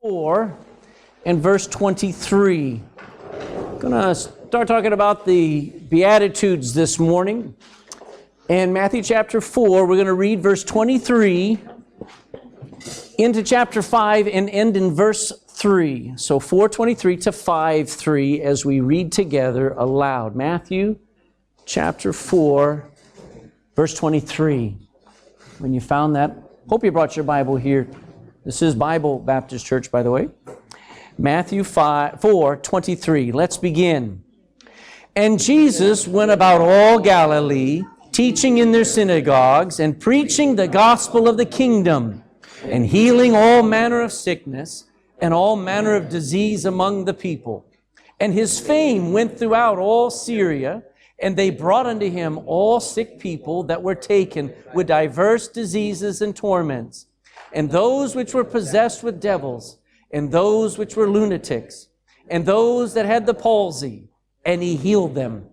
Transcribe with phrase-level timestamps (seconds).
[0.00, 0.56] 4
[1.26, 2.80] and verse 23.
[2.98, 7.54] I'm going to start talking about the Beatitudes this morning.
[8.48, 11.58] In Matthew chapter 4, we're going to read verse 23
[13.18, 16.14] into chapter 5 and end in verse 3.
[16.16, 20.34] So 423 to 5 3 as we read together aloud.
[20.34, 20.98] Matthew
[21.66, 22.90] chapter 4,
[23.76, 24.78] verse 23.
[25.58, 26.38] When you found that,
[26.70, 27.86] hope you brought your Bible here.
[28.42, 30.30] This is Bible Baptist Church, by the way.
[31.18, 33.32] Matthew 5, 4 23.
[33.32, 34.24] Let's begin.
[35.14, 37.82] And Jesus went about all Galilee,
[38.12, 42.24] teaching in their synagogues and preaching the gospel of the kingdom,
[42.64, 44.84] and healing all manner of sickness
[45.20, 47.66] and all manner of disease among the people.
[48.20, 50.82] And his fame went throughout all Syria,
[51.18, 56.34] and they brought unto him all sick people that were taken with diverse diseases and
[56.34, 57.04] torments,
[57.52, 59.78] and those which were possessed with devils,
[60.10, 61.88] and those which were lunatics,
[62.28, 64.08] and those that had the palsy,
[64.44, 65.46] and he healed them.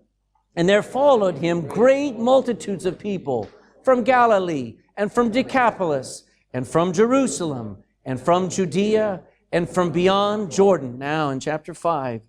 [0.56, 3.50] And there followed him great multitudes of people
[3.84, 9.22] from Galilee, and from Decapolis, and from Jerusalem, and from Judea,
[9.52, 10.98] and from beyond Jordan.
[10.98, 12.22] Now in chapter 5.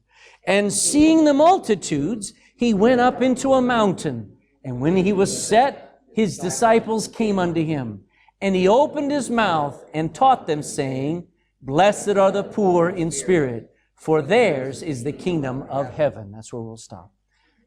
[0.47, 4.37] And seeing the multitudes, he went up into a mountain.
[4.65, 8.05] And when he was set, his disciples came unto him.
[8.41, 11.27] And he opened his mouth and taught them, saying,
[11.61, 16.31] Blessed are the poor in spirit, for theirs is the kingdom of heaven.
[16.31, 17.13] That's where we'll stop.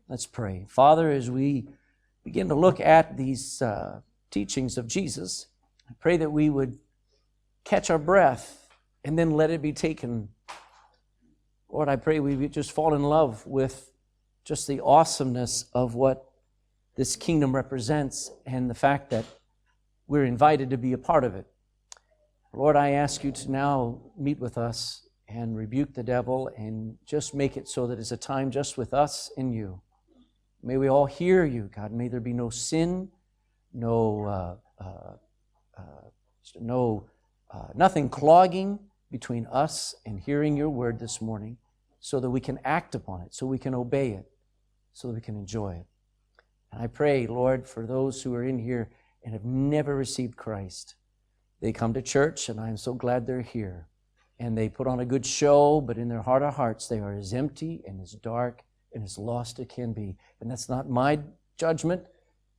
[0.08, 0.66] Let's pray.
[0.70, 1.68] Father, as we
[2.24, 5.48] begin to look at these uh, teachings of Jesus,
[5.90, 6.80] I pray that we would
[7.66, 8.70] catch our breath
[9.04, 10.30] and then let it be taken.
[11.70, 13.92] Lord, I pray we just fall in love with
[14.46, 16.30] just the awesomeness of what
[16.96, 19.26] this kingdom represents and the fact that
[20.12, 21.48] we're invited to be a part of it.
[22.52, 27.34] Lord, I ask you to now meet with us and rebuke the devil and just
[27.34, 29.80] make it so that it's a time just with us and you.
[30.62, 31.94] May we all hear you, God.
[31.94, 33.08] May there be no sin,
[33.74, 35.14] no, uh, uh,
[35.78, 36.10] uh,
[36.60, 37.06] no,
[37.50, 38.80] uh, nothing clogging
[39.12, 41.56] between us and hearing your word this morning
[42.02, 44.26] so that we can act upon it, so we can obey it,
[44.92, 45.86] so that we can enjoy it.
[46.74, 48.90] And I pray, Lord, for those who are in here
[49.24, 50.96] and have never received Christ.
[51.62, 53.88] They come to church, and I'm so glad they're here.
[54.40, 57.14] And they put on a good show, but in their heart of hearts, they are
[57.14, 60.18] as empty and as dark and as lost as can be.
[60.40, 61.20] And that's not my
[61.58, 62.04] judgment.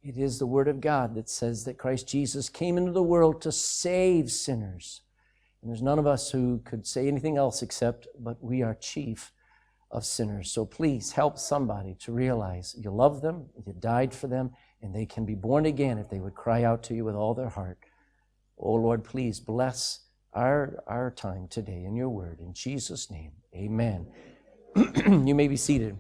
[0.03, 3.43] It is the Word of God that says that Christ Jesus came into the world
[3.43, 5.03] to save sinners
[5.63, 9.33] and there's none of us who could say anything else except, but we are chief
[9.93, 10.51] of sinners.
[10.51, 14.51] So please help somebody to realize you love them, you died for them,
[14.83, 17.35] and they can be born again if they would cry out to you with all
[17.35, 17.79] their heart.
[18.59, 20.01] Oh Lord, please bless
[20.33, 22.41] our, our time today in your word.
[22.41, 24.07] In Jesus' name, amen.
[24.77, 25.97] you may be seated.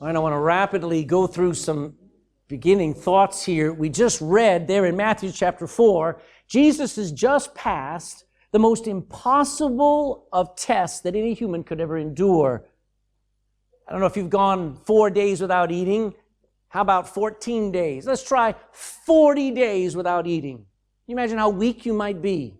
[0.00, 1.94] All right, I want to rapidly go through some
[2.48, 3.72] beginning thoughts here.
[3.72, 10.28] We just read there in Matthew chapter 4, Jesus has just passed the most impossible
[10.32, 12.66] of tests that any human could ever endure.
[13.86, 16.14] I don't know if you've gone four days without eating.
[16.68, 18.06] How about 14 days?
[18.06, 20.56] Let's try 40 days without eating.
[20.56, 20.64] Can
[21.06, 22.54] you imagine how weak you might be?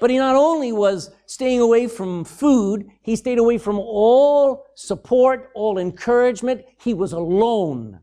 [0.00, 5.50] But he not only was staying away from food, he stayed away from all support,
[5.54, 6.62] all encouragement.
[6.78, 8.00] He was alone.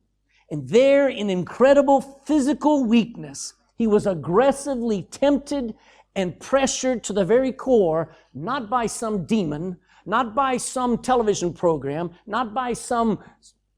[0.49, 5.75] And there, in incredible physical weakness, he was aggressively tempted
[6.15, 12.11] and pressured to the very core, not by some demon, not by some television program,
[12.25, 13.19] not by some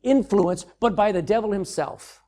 [0.01, 2.22] influence, but by the devil himself.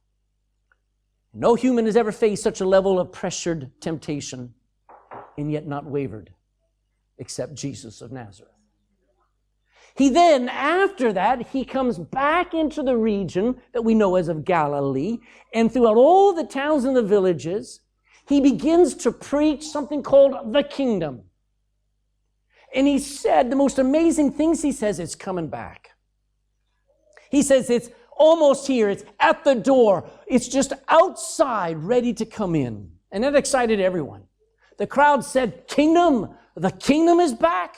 [1.34, 4.54] No human has ever faced such a level of pressured temptation
[5.38, 6.32] and yet not wavered,
[7.18, 8.52] except Jesus of Nazareth.
[9.96, 14.44] He then, after that, he comes back into the region that we know as of
[14.44, 15.20] Galilee,
[15.54, 17.80] and throughout all the towns and the villages,
[18.28, 21.22] he begins to preach something called the kingdom.
[22.76, 25.92] And he said, the most amazing things he says, it's coming back.
[27.32, 32.54] He says it's almost here, it's at the door, it's just outside, ready to come
[32.54, 32.92] in.
[33.12, 34.24] And that excited everyone.
[34.78, 37.78] The crowd said, Kingdom, the kingdom is back.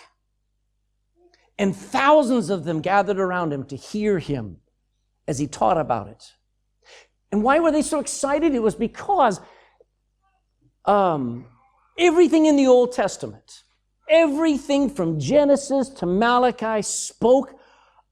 [1.60, 4.58] And thousands of them gathered around him to hear him
[5.28, 6.24] as he taught about it.
[7.32, 8.56] And why were they so excited?
[8.56, 9.40] It was because
[10.86, 11.46] um,
[12.00, 13.64] everything in the Old Testament,
[14.10, 17.60] everything from Genesis to Malachi spoke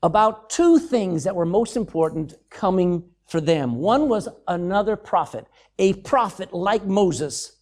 [0.04, 3.76] about two things that were most important coming for them.
[3.76, 5.48] One was another prophet,
[5.80, 7.58] a prophet like Moses,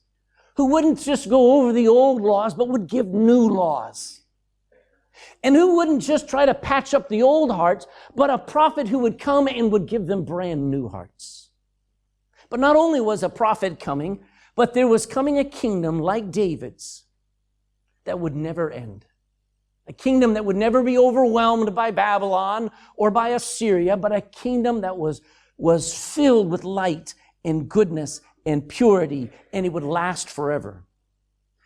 [0.56, 4.22] who wouldn't just go over the old laws, but would give new laws.
[5.44, 9.00] And who wouldn't just try to patch up the old hearts, but a prophet who
[9.00, 11.50] would come and would give them brand new hearts.
[12.50, 14.24] But not only was a prophet coming,
[14.56, 17.03] but there was coming a kingdom like David's
[18.06, 19.06] that would never end.
[19.88, 24.82] A kingdom that would never be overwhelmed by Babylon or by Assyria, but a kingdom
[24.82, 25.22] that was,
[25.58, 27.14] was filled with light
[27.44, 30.84] and goodness and purity, and it would last forever.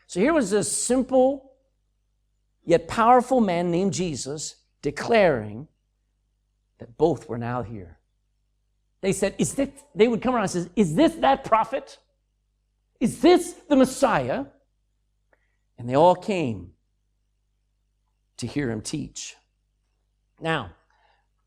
[0.07, 1.51] So here was this simple
[2.65, 5.67] yet powerful man named Jesus declaring
[6.79, 7.97] that both were now here.
[9.01, 11.97] They said, Is this, they would come around and say, Is this that prophet?
[12.99, 14.45] Is this the Messiah?
[15.77, 16.71] And they all came
[18.37, 19.35] to hear him teach.
[20.39, 20.71] Now,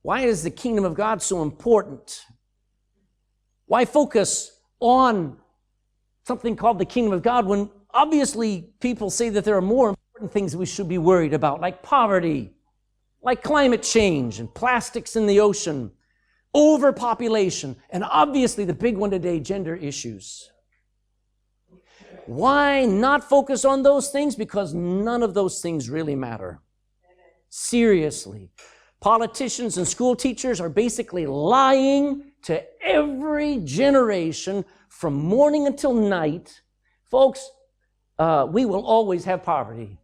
[0.02, 2.24] why is the kingdom of God so important?
[3.66, 5.36] Why focus on
[6.26, 10.32] something called the kingdom of God when obviously people say that there are more important
[10.32, 12.52] things we should be worried about, like poverty,
[13.22, 15.92] like climate change and plastics in the ocean,
[16.54, 20.50] overpopulation, and obviously the big one today, gender issues.
[22.30, 24.36] Why not focus on those things?
[24.36, 26.60] Because none of those things really matter.
[27.48, 28.52] Seriously.
[29.00, 36.62] Politicians and school teachers are basically lying to every generation from morning until night.
[37.10, 37.50] Folks,
[38.20, 39.98] uh, we will always have poverty.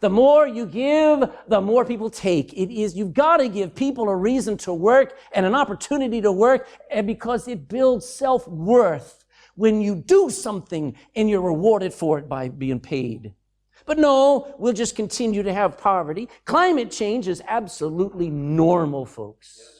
[0.00, 2.54] The more you give, the more people take.
[2.54, 6.32] It is, you've got to give people a reason to work and an opportunity to
[6.32, 9.25] work and because it builds self-worth
[9.56, 13.34] when you do something and you're rewarded for it by being paid.
[13.84, 16.28] But no, we'll just continue to have poverty.
[16.44, 19.76] Climate change is absolutely normal, folks.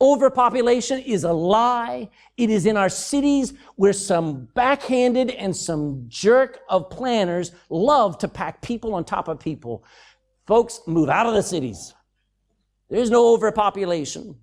[0.00, 2.10] Overpopulation is a lie.
[2.36, 8.28] It is in our cities where some backhanded and some jerk of planners love to
[8.28, 9.84] pack people on top of people.
[10.46, 11.94] Folks, move out of the cities.
[12.90, 14.36] There's no overpopulation.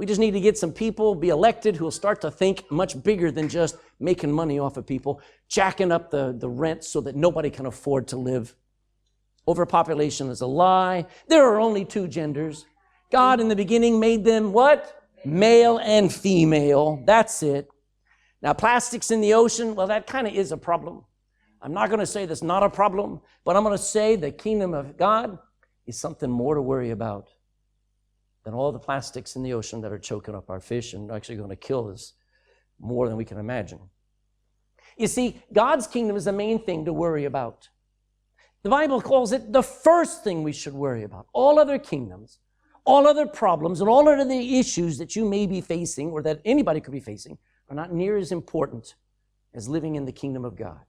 [0.00, 3.02] We just need to get some people, be elected, who will start to think much
[3.02, 7.14] bigger than just making money off of people, jacking up the, the rent so that
[7.14, 8.54] nobody can afford to live.
[9.46, 11.04] Overpopulation is a lie.
[11.28, 12.64] There are only two genders.
[13.12, 15.04] God in the beginning made them what?
[15.26, 17.02] Male and female.
[17.04, 17.68] That's it.
[18.40, 21.04] Now, plastics in the ocean, well, that kind of is a problem.
[21.60, 24.30] I'm not going to say that's not a problem, but I'm going to say the
[24.30, 25.38] kingdom of God
[25.86, 27.28] is something more to worry about
[28.44, 31.36] than all the plastics in the ocean that are choking up our fish and actually
[31.36, 32.14] going to kill us
[32.78, 33.80] more than we can imagine.
[34.96, 37.68] You see, God's kingdom is the main thing to worry about.
[38.62, 41.26] The Bible calls it the first thing we should worry about.
[41.32, 42.38] All other kingdoms,
[42.84, 46.80] all other problems, and all other issues that you may be facing or that anybody
[46.80, 47.38] could be facing
[47.68, 48.94] are not near as important
[49.54, 50.80] as living in the kingdom of God.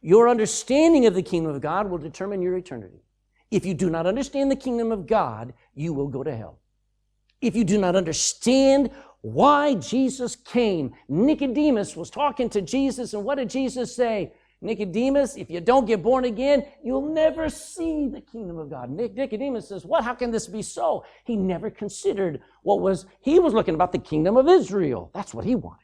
[0.00, 3.02] Your understanding of the kingdom of God will determine your eternity.
[3.50, 6.58] If you do not understand the kingdom of God, you will go to hell.
[7.40, 8.90] If you do not understand
[9.20, 14.32] why Jesus came, Nicodemus was talking to Jesus, and what did Jesus say?
[14.60, 18.90] Nicodemus, if you don't get born again, you'll never see the kingdom of God.
[18.90, 20.02] Nicodemus says, What?
[20.02, 21.04] How can this be so?
[21.24, 25.10] He never considered what was, he was looking about the kingdom of Israel.
[25.14, 25.78] That's what he wanted.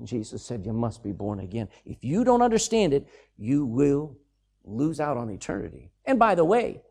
[0.00, 1.68] And Jesus said, You must be born again.
[1.84, 3.06] If you don't understand it,
[3.38, 4.16] you will
[4.70, 5.90] lose out on eternity.
[6.04, 6.82] And by the way,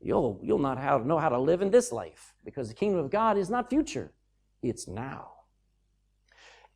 [0.00, 3.10] you'll, you'll not how, know how to live in this life because the kingdom of
[3.10, 4.12] God is not future,
[4.62, 5.32] it's now.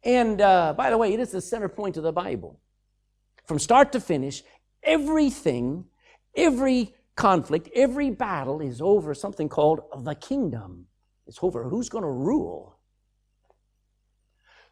[0.02, 2.58] And uh, by the way, it is the center point of the Bible.
[3.46, 4.42] From start to finish,
[4.82, 5.84] everything,
[6.36, 10.86] every conflict, every battle is over something called the kingdom.
[11.26, 12.78] It's over who's going to rule.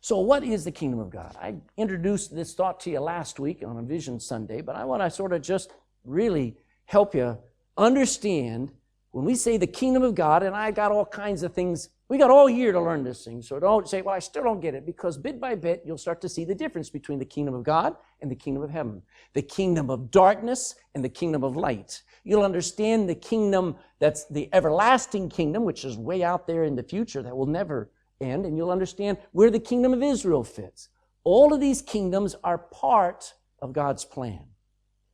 [0.00, 1.36] So, what is the kingdom of God?
[1.40, 5.02] I introduced this thought to you last week on a Vision Sunday, but I want
[5.02, 5.72] to sort of just
[6.04, 7.38] really help you
[7.76, 8.70] understand
[9.10, 12.18] when we say the kingdom of God, and I got all kinds of things, we
[12.18, 13.40] got all year to learn this thing.
[13.40, 16.20] So don't say, well, I still don't get it, because bit by bit, you'll start
[16.20, 19.02] to see the difference between the kingdom of God and the kingdom of heaven,
[19.32, 22.02] the kingdom of darkness and the kingdom of light.
[22.22, 26.82] You'll understand the kingdom that's the everlasting kingdom, which is way out there in the
[26.82, 27.90] future that will never
[28.20, 30.88] end, and you'll understand where the kingdom of Israel fits.
[31.24, 34.44] All of these kingdoms are part of God's plan.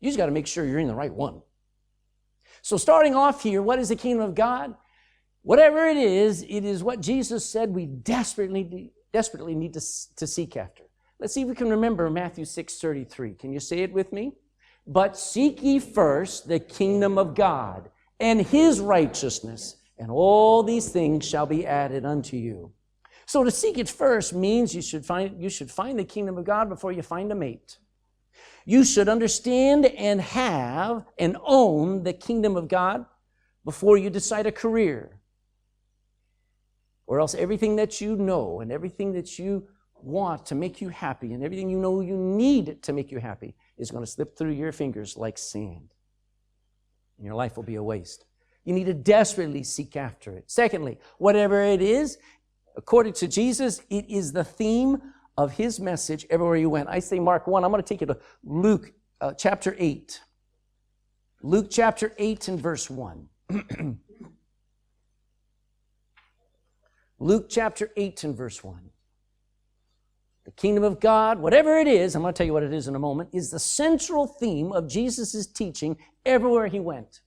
[0.00, 1.42] You just got to make sure you're in the right one.
[2.62, 4.74] So, starting off here, what is the kingdom of God?
[5.42, 9.82] Whatever it is, it is what Jesus said we desperately, desperately need to,
[10.16, 10.84] to seek after.
[11.20, 13.34] Let's see if we can remember Matthew 6 33.
[13.34, 14.32] Can you say it with me?
[14.86, 21.26] But seek ye first the kingdom of God and his righteousness, and all these things
[21.26, 22.72] shall be added unto you.
[23.26, 26.44] So to seek it first means you should find, you should find the kingdom of
[26.44, 27.78] God before you find a mate.
[28.66, 33.04] You should understand and have and own the kingdom of God
[33.64, 35.20] before you decide a career.
[37.06, 41.32] Or else everything that you know and everything that you want to make you happy
[41.32, 44.52] and everything you know you need to make you happy is going to slip through
[44.52, 45.94] your fingers like sand.
[47.16, 48.24] And your life will be a waste.
[48.64, 50.44] You need to desperately seek after it.
[50.46, 52.18] Secondly, whatever it is,
[52.76, 55.00] according to Jesus, it is the theme
[55.36, 56.88] of his message everywhere you went.
[56.88, 57.64] I say Mark 1.
[57.64, 60.20] I'm going to take you to Luke uh, chapter 8.
[61.42, 63.28] Luke chapter 8 and verse 1.
[67.18, 68.90] Luke chapter 8 and verse 1.
[70.44, 72.86] The kingdom of God, whatever it is, I'm going to tell you what it is
[72.86, 77.22] in a moment, is the central theme of Jesus' teaching everywhere he went.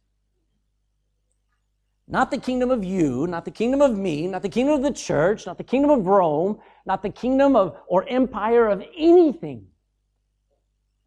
[2.08, 4.94] Not the kingdom of you, not the kingdom of me, not the kingdom of the
[4.94, 9.68] church, not the kingdom of Rome, not the kingdom of or empire of anything.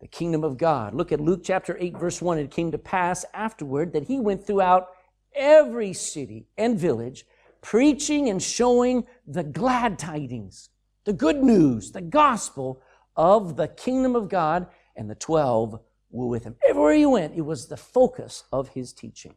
[0.00, 0.94] The kingdom of God.
[0.94, 2.38] Look at Luke chapter 8, verse 1.
[2.38, 4.88] It came to pass afterward that he went throughout
[5.34, 7.24] every city and village,
[7.62, 10.70] preaching and showing the glad tidings
[11.04, 12.82] the good news, the gospel
[13.16, 14.66] of the kingdom of God,
[14.96, 15.80] and the 12
[16.10, 16.56] were with him.
[16.68, 19.34] Everywhere he went, it was the focus of his teaching.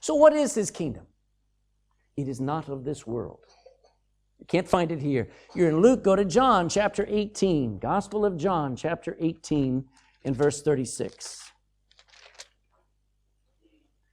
[0.00, 1.06] So, what is his kingdom?
[2.16, 3.40] It is not of this world.
[4.38, 5.28] You can't find it here.
[5.54, 9.84] You're in Luke, go to John chapter 18, Gospel of John chapter 18,
[10.24, 11.50] and verse 36.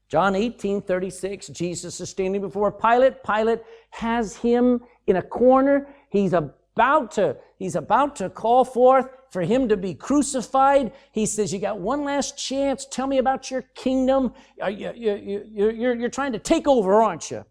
[0.10, 3.24] John 18, 36, Jesus is standing before Pilate.
[3.24, 5.90] Pilate has him in a corner.
[6.10, 10.92] He's about to, he's about to call forth for him to be crucified.
[11.12, 12.86] He says, You got one last chance.
[12.86, 14.34] Tell me about your kingdom.
[14.58, 17.46] You, you, you, you're, you're trying to take over, aren't you?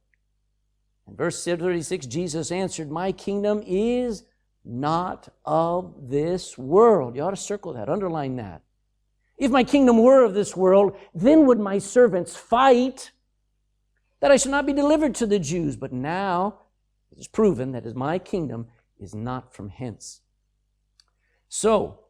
[1.08, 4.24] In verse 36, Jesus answered, My kingdom is
[4.64, 7.14] not of this world.
[7.14, 8.62] You ought to circle that, underline that.
[9.38, 13.12] If my kingdom were of this world, then would my servants fight
[14.20, 15.76] that I should not be delivered to the Jews.
[15.76, 16.60] But now
[17.12, 18.66] it is proven that my kingdom
[18.98, 20.22] is not from hence.
[21.48, 22.00] So,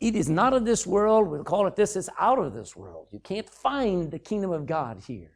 [0.00, 1.28] it is not of this world.
[1.28, 3.06] We'll call it this, it's out of this world.
[3.10, 5.32] You can't find the kingdom of God here.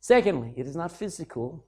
[0.00, 1.64] Secondly, it is not physical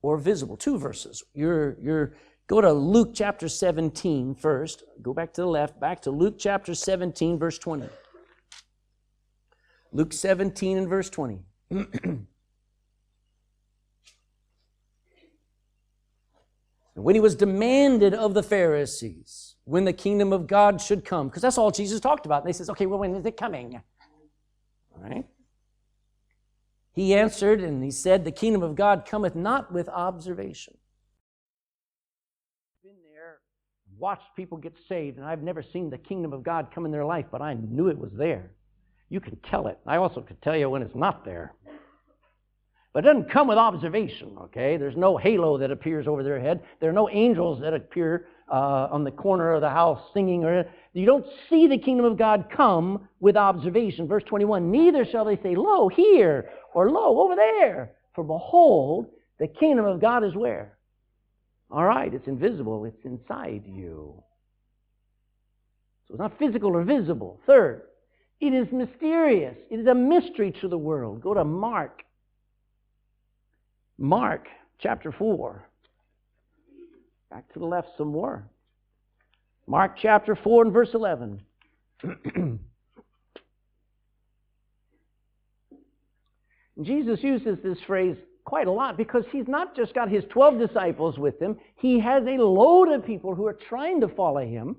[0.00, 0.56] or visible.
[0.56, 1.22] Two verses.
[1.34, 2.14] You're, you're,
[2.46, 4.82] go to Luke chapter 17 first.
[5.02, 7.88] Go back to the left, back to Luke chapter 17, verse 20.
[9.92, 11.40] Luke 17 and verse 20.
[16.94, 21.42] when he was demanded of the Pharisees when the kingdom of God should come, because
[21.42, 22.42] that's all Jesus talked about.
[22.42, 23.80] And they says, okay, well, when is it coming?
[24.96, 25.24] All right.
[26.92, 30.76] He answered and he said, The kingdom of God cometh not with observation.
[32.82, 33.38] Been there,
[33.96, 37.04] watched people get saved, and I've never seen the kingdom of God come in their
[37.04, 38.50] life, but I knew it was there.
[39.08, 39.78] You can tell it.
[39.86, 41.54] I also could tell you when it's not there.
[42.92, 44.76] But it doesn't come with observation, okay?
[44.76, 46.64] There's no halo that appears over their head.
[46.80, 50.44] There are no angels that appear uh, on the corner of the house singing.
[50.44, 54.08] Or You don't see the kingdom of God come with observation.
[54.08, 57.92] Verse 21 Neither shall they say, Lo, here, or Lo, over there.
[58.14, 59.06] For behold,
[59.38, 60.76] the kingdom of God is where?
[61.70, 64.22] All right, it's invisible, it's inside you.
[66.08, 67.40] So it's not physical or visible.
[67.46, 67.82] Third,
[68.40, 69.56] it is mysterious.
[69.70, 71.22] It is a mystery to the world.
[71.22, 72.02] Go to Mark
[74.00, 74.46] Mark
[74.78, 75.69] chapter 4.
[77.30, 78.44] Back to the left some more.
[79.66, 81.40] Mark chapter 4 and verse 11.
[86.82, 91.18] Jesus uses this phrase quite a lot because he's not just got his 12 disciples
[91.18, 94.76] with him, he has a load of people who are trying to follow him.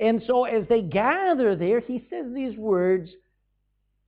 [0.00, 3.10] And so as they gather there, he says these words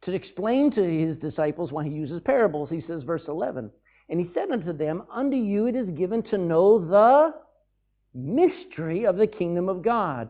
[0.03, 2.69] to explain to his disciples why he uses parables.
[2.71, 3.71] He says, verse 11,
[4.09, 7.35] and he said unto them, Unto you it is given to know the
[8.17, 10.29] mystery of the kingdom of God.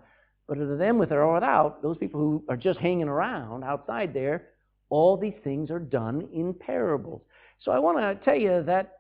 [0.49, 4.49] But to them with or without, those people who are just hanging around outside there,
[4.91, 7.23] all these things are done in parables.
[7.61, 8.99] So I want to tell you that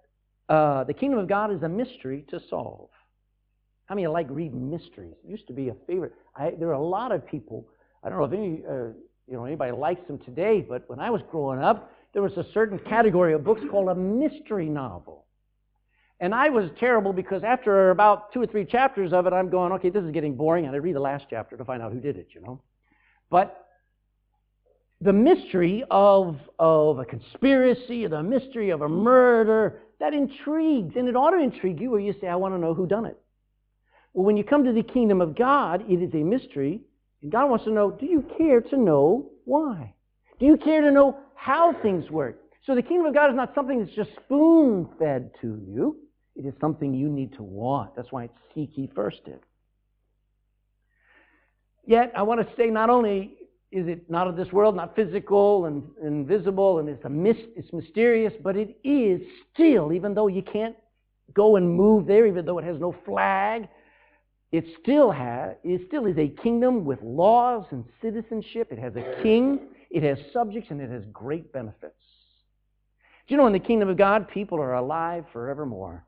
[0.48, 2.88] uh, the kingdom of God is a mystery to solve.
[3.86, 5.14] How many like reading mysteries?
[5.24, 6.12] It used to be a favorite.
[6.34, 7.68] I, there are a lot of people.
[8.02, 8.92] I don't know if any, uh,
[9.28, 12.46] you know, anybody likes them today, but when I was growing up, there was a
[12.52, 15.25] certain category of books called a mystery novel.
[16.18, 19.72] And I was terrible because after about two or three chapters of it, I'm going,
[19.72, 22.00] okay, this is getting boring, and I read the last chapter to find out who
[22.00, 22.62] did it, you know.
[23.30, 23.66] But
[25.00, 30.94] the mystery of, of a conspiracy the mystery of a murder, that intrigues.
[30.96, 33.04] And it ought to intrigue you where you say, I want to know who done
[33.04, 33.18] it.
[34.14, 36.80] Well, when you come to the kingdom of God, it is a mystery.
[37.22, 39.94] And God wants to know, do you care to know why?
[40.38, 42.40] Do you care to know how things work?
[42.64, 45.98] So the kingdom of God is not something that's just spoon fed to you.
[46.36, 47.96] It is something you need to want.
[47.96, 49.42] That's why it's seek ye first it.
[51.86, 53.34] Yet, I want to say not only
[53.72, 57.72] is it not of this world, not physical and invisible, and it's, a mist, it's
[57.72, 59.20] mysterious, but it is
[59.52, 60.76] still, even though you can't
[61.34, 63.68] go and move there, even though it has no flag,
[64.52, 68.68] it still has, it still is a kingdom with laws and citizenship.
[68.70, 71.94] It has a king, it has subjects, and it has great benefits.
[73.26, 76.04] Do you know in the kingdom of God, people are alive forevermore?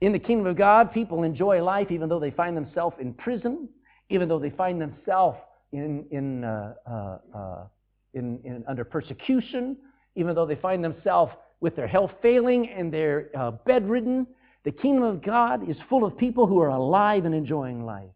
[0.00, 3.68] In the kingdom of God, people enjoy life even though they find themselves in prison,
[4.10, 5.38] even though they find themselves
[5.72, 7.66] in, in, uh, uh, uh,
[8.12, 9.76] in, in, under persecution,
[10.14, 14.26] even though they find themselves with their health failing and they're uh, bedridden.
[14.64, 18.10] The kingdom of God is full of people who are alive and enjoying life.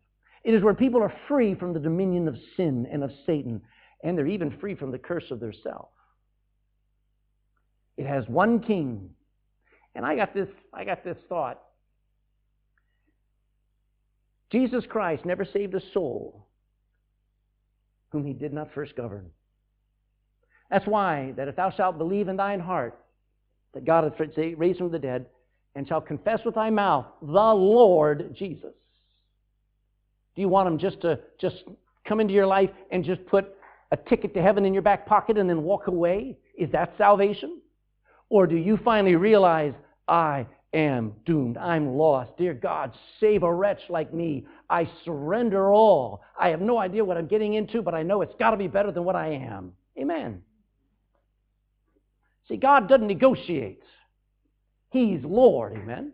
[0.45, 3.61] It is where people are free from the dominion of sin and of Satan,
[4.03, 5.89] and they're even free from the curse of their self.
[7.97, 9.11] It has one king.
[9.95, 11.61] And I got this, I got this thought.
[14.51, 16.47] Jesus Christ never saved a soul
[18.11, 19.31] whom he did not first govern.
[20.71, 22.99] That's why that if thou shalt believe in thine heart
[23.75, 25.27] that God hath raised from the dead,
[25.75, 28.73] and shalt confess with thy mouth the Lord Jesus.
[30.35, 31.65] Do you want him just to just
[32.05, 33.55] come into your life and just put
[33.93, 36.37] a ticket to heaven in your back pocket and then walk away?
[36.57, 37.61] Is that salvation?
[38.29, 39.73] Or do you finally realize,
[40.09, 41.57] I am doomed.
[41.57, 42.37] I'm lost.
[42.37, 44.47] Dear God, save a wretch like me.
[44.69, 46.23] I surrender all.
[46.39, 48.69] I have no idea what I'm getting into, but I know it's got to be
[48.69, 49.73] better than what I am.
[49.99, 50.43] Amen.
[52.49, 53.83] See, God doesn't negotiate.
[54.91, 55.75] He's Lord.
[55.77, 56.13] Amen.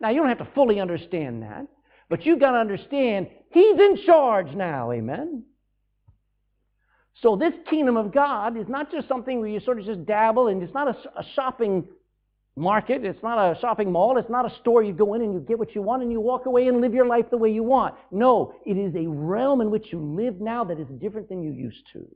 [0.00, 1.66] Now, you don't have to fully understand that,
[2.08, 4.92] but you've got to understand He's in charge now.
[4.92, 5.44] Amen.
[7.20, 10.48] So, this kingdom of God is not just something where you sort of just dabble,
[10.48, 11.86] and it's not a, a shopping
[12.56, 13.04] market.
[13.04, 14.18] It's not a shopping mall.
[14.18, 16.20] It's not a store you go in and you get what you want and you
[16.20, 17.94] walk away and live your life the way you want.
[18.10, 21.52] No, it is a realm in which you live now that is different than you
[21.52, 22.06] used to.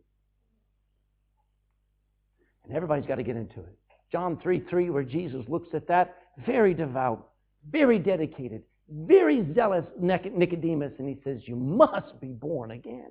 [2.65, 3.79] And everybody's got to get into it.
[4.13, 7.29] John 3 3, where Jesus looks at that, very devout,
[7.71, 13.11] very dedicated, very zealous Nicodemus, and he says, You must be born again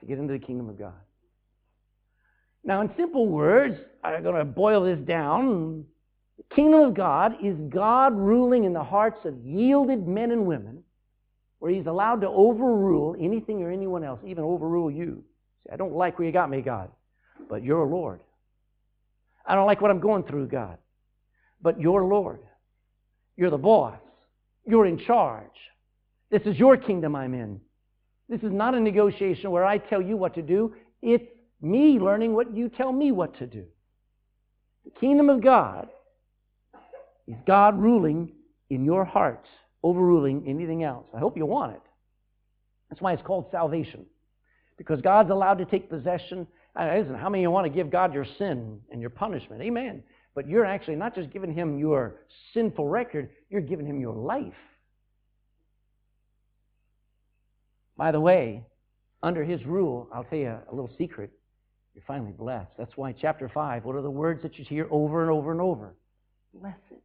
[0.00, 0.94] to get into the kingdom of God.
[2.64, 5.84] Now, in simple words, I'm going to boil this down.
[6.38, 10.82] The kingdom of God is God ruling in the hearts of yielded men and women,
[11.58, 15.22] where He's allowed to overrule anything or anyone else, even overrule you.
[15.64, 16.90] See, I don't like where you got me, God,
[17.48, 18.20] but you're Lord.
[19.46, 20.78] I don't like what I'm going through, God,
[21.60, 22.40] but you're Lord.
[23.36, 23.98] You're the boss.
[24.66, 25.44] You're in charge.
[26.30, 27.60] This is your kingdom I'm in.
[28.28, 30.74] This is not a negotiation where I tell you what to do.
[31.02, 31.24] It's
[31.64, 33.64] me learning what you tell me what to do.
[34.84, 35.88] The kingdom of God
[37.26, 38.32] is God ruling
[38.70, 39.48] in your hearts,
[39.82, 41.06] overruling anything else.
[41.14, 41.82] I hope you want it.
[42.90, 44.04] That's why it's called salvation.
[44.76, 46.46] Because God's allowed to take possession.
[46.78, 49.62] Uh, listen, how many want to give God your sin and your punishment?
[49.62, 50.02] Amen.
[50.34, 52.16] But you're actually not just giving him your
[52.52, 54.52] sinful record, you're giving him your life.
[57.96, 58.64] By the way,
[59.22, 61.30] under his rule, I'll tell you a little secret
[61.94, 62.70] you're finally blessed.
[62.76, 65.60] That's why chapter 5, what are the words that you hear over and over and
[65.60, 65.94] over?
[66.52, 67.02] Blessed.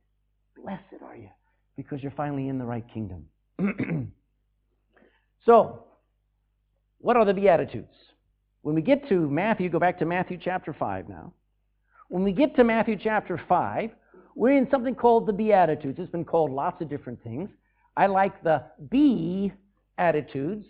[0.61, 1.29] Blessed are you
[1.77, 3.25] because you're finally in the right kingdom.
[5.45, 5.83] so,
[6.97, 7.93] what are the Beatitudes?
[8.61, 11.33] When we get to Matthew, go back to Matthew chapter 5 now.
[12.09, 13.91] When we get to Matthew chapter 5,
[14.35, 15.99] we're in something called the Beatitudes.
[15.99, 17.49] It's been called lots of different things.
[17.95, 19.53] I like the be
[19.97, 20.65] attitudes,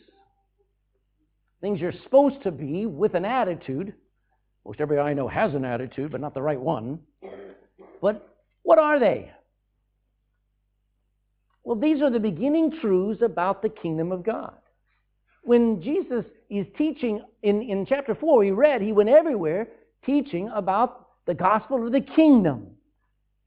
[1.62, 3.94] things you're supposed to be with an attitude.
[4.70, 7.00] Most everybody I know has an attitude, but not the right one.
[8.04, 9.32] But what are they?
[11.64, 14.54] Well, these are the beginning truths about the kingdom of God.
[15.42, 19.70] When Jesus is teaching in, in chapter 4, we read, he went everywhere
[20.06, 22.68] teaching about the gospel of the kingdom.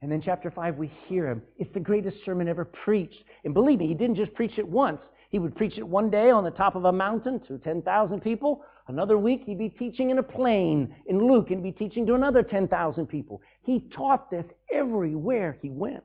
[0.00, 1.40] And then chapter 5, we hear him.
[1.56, 3.22] It's the greatest sermon ever preached.
[3.44, 4.98] And believe me, he didn't just preach it once.
[5.30, 8.64] He would preach it one day on the top of a mountain to 10,000 people.
[8.88, 12.42] Another week, he'd be teaching in a plain in Luke and be teaching to another
[12.42, 13.40] 10,000 people.
[13.62, 16.02] He taught this everywhere he went.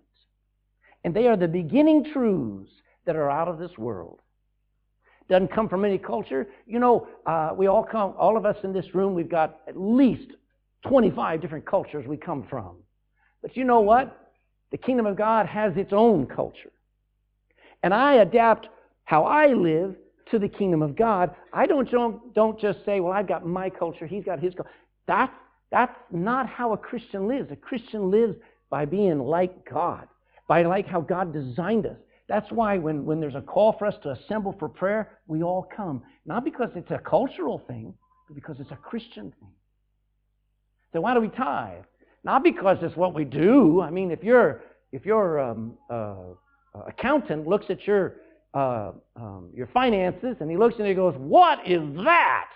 [1.04, 2.72] And they are the beginning truths
[3.06, 4.20] that are out of this world.
[5.30, 6.48] doesn't come from any culture.
[6.68, 9.80] You know, uh, we all come, all of us in this room, we've got at
[9.80, 10.32] least
[10.88, 12.78] 25 different cultures we come from.
[13.42, 14.32] But you know what?
[14.72, 16.72] The kingdom of God has its own culture.
[17.84, 18.68] And I adapt
[19.04, 19.96] how I live
[20.32, 21.36] to the kingdom of God.
[21.54, 24.70] I don't, don't, don't just say, well, I've got my culture, he's got his culture.
[25.08, 25.34] That's,
[25.72, 27.52] that's not how a Christian lives.
[27.52, 28.36] A Christian lives
[28.70, 30.08] by being like God,
[30.48, 31.98] by like how God designed us.
[32.28, 35.68] That's why when, when there's a call for us to assemble for prayer, we all
[35.76, 36.04] come.
[36.26, 37.94] Not because it's a cultural thing,
[38.28, 39.52] but because it's a Christian thing.
[40.92, 41.84] So why do we tithe?
[42.24, 43.82] Not because it's what we do.
[43.82, 46.34] I mean, if your if your um, uh,
[46.88, 48.16] accountant looks at your
[48.54, 52.50] uh, um, your finances and he looks and he goes, "What is that?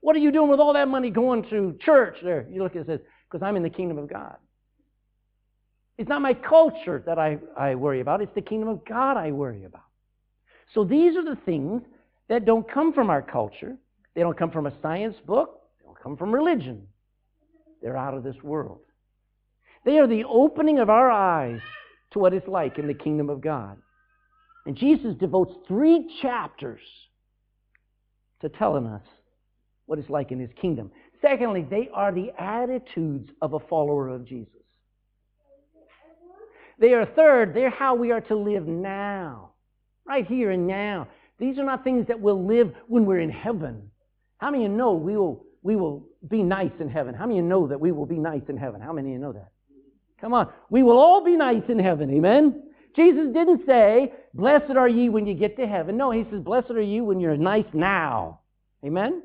[0.00, 2.86] What are you doing with all that money going to church?" There, you look and
[2.86, 4.36] says, "Because I'm in the kingdom of God."
[5.98, 9.32] It's not my culture that I, I worry about, it's the kingdom of God I
[9.32, 9.82] worry about.
[10.72, 11.82] So these are the things
[12.28, 13.76] that don't come from our culture.
[14.14, 16.86] They don't come from a science book, they don't come from religion.
[17.82, 18.80] They're out of this world.
[19.84, 21.60] They are the opening of our eyes
[22.12, 23.78] to what it's like in the kingdom of God.
[24.68, 26.82] And Jesus devotes three chapters
[28.42, 29.00] to telling us
[29.86, 30.90] what it's like in his kingdom.
[31.22, 34.52] Secondly, they are the attitudes of a follower of Jesus.
[36.78, 39.52] They are third, they're how we are to live now,
[40.06, 41.08] right here and now.
[41.38, 43.90] These are not things that we'll live when we're in heaven.
[44.36, 47.14] How many of you know we will, we will be nice in heaven?
[47.14, 48.82] How many of you know that we will be nice in heaven?
[48.82, 49.48] How many of you know that?
[50.20, 50.52] Come on.
[50.68, 52.10] We will all be nice in heaven.
[52.10, 52.64] Amen?
[52.98, 55.96] Jesus didn't say, Blessed are ye when you get to heaven.
[55.96, 58.40] No, he says, Blessed are you when you're nice now.
[58.84, 59.22] Amen?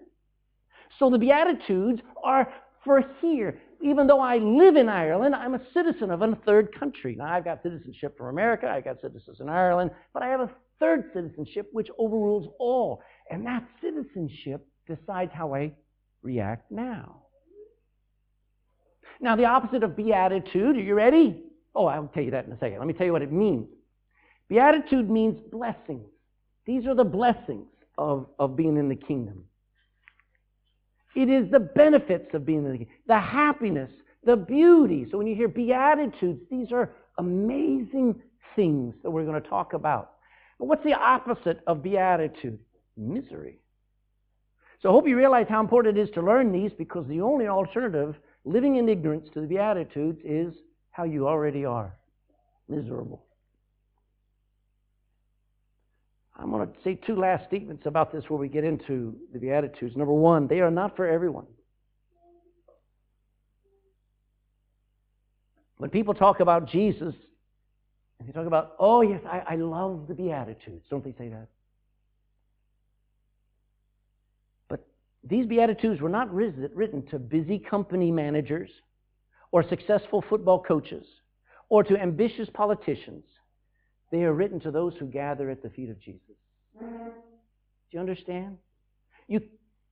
[1.00, 2.52] So the Beatitudes are
[2.86, 7.16] for here even though I live in Ireland, I'm a citizen of a third country.
[7.18, 10.50] Now, I've got citizenship from America, I've got citizenship in Ireland, but I have a
[10.80, 13.02] third citizenship which overrules all.
[13.30, 15.74] And that citizenship decides how I
[16.22, 17.24] react now.
[19.20, 21.44] Now, the opposite of beatitude, are you ready?
[21.76, 22.80] Oh, I'll tell you that in a second.
[22.80, 23.68] Let me tell you what it means.
[24.50, 26.08] Beatitude means blessings.
[26.66, 29.44] These are the blessings of, of being in the kingdom.
[31.16, 33.92] It is the benefits of being in the kingdom, the happiness,
[34.24, 35.06] the beauty.
[35.12, 38.22] So when you hear Beatitudes, these are amazing
[38.56, 40.12] things that we're going to talk about.
[40.60, 42.60] But what's the opposite of Beatitude?
[42.96, 43.60] Misery.
[44.82, 47.48] So I hope you realize how important it is to learn these because the only
[47.48, 50.54] alternative, living in ignorance to the Beatitudes, is
[50.94, 51.96] how you already are
[52.70, 53.26] miserable.
[56.38, 59.98] I'm going to say two last statements about this before we get into the Beatitudes.
[59.98, 61.46] Number one, they are not for everyone.
[65.78, 67.16] When people talk about Jesus,
[68.20, 71.48] and they talk about, oh, yes, I, I love the Beatitudes, don't they say that?
[74.70, 74.86] But
[75.24, 78.70] these Beatitudes were not written to busy company managers
[79.54, 81.06] or successful football coaches
[81.70, 83.24] or to ambitious politicians.
[84.12, 86.36] They are written to those who gather at the feet of Jesus.
[86.80, 86.86] Do
[87.92, 88.58] you understand?
[89.28, 89.42] You,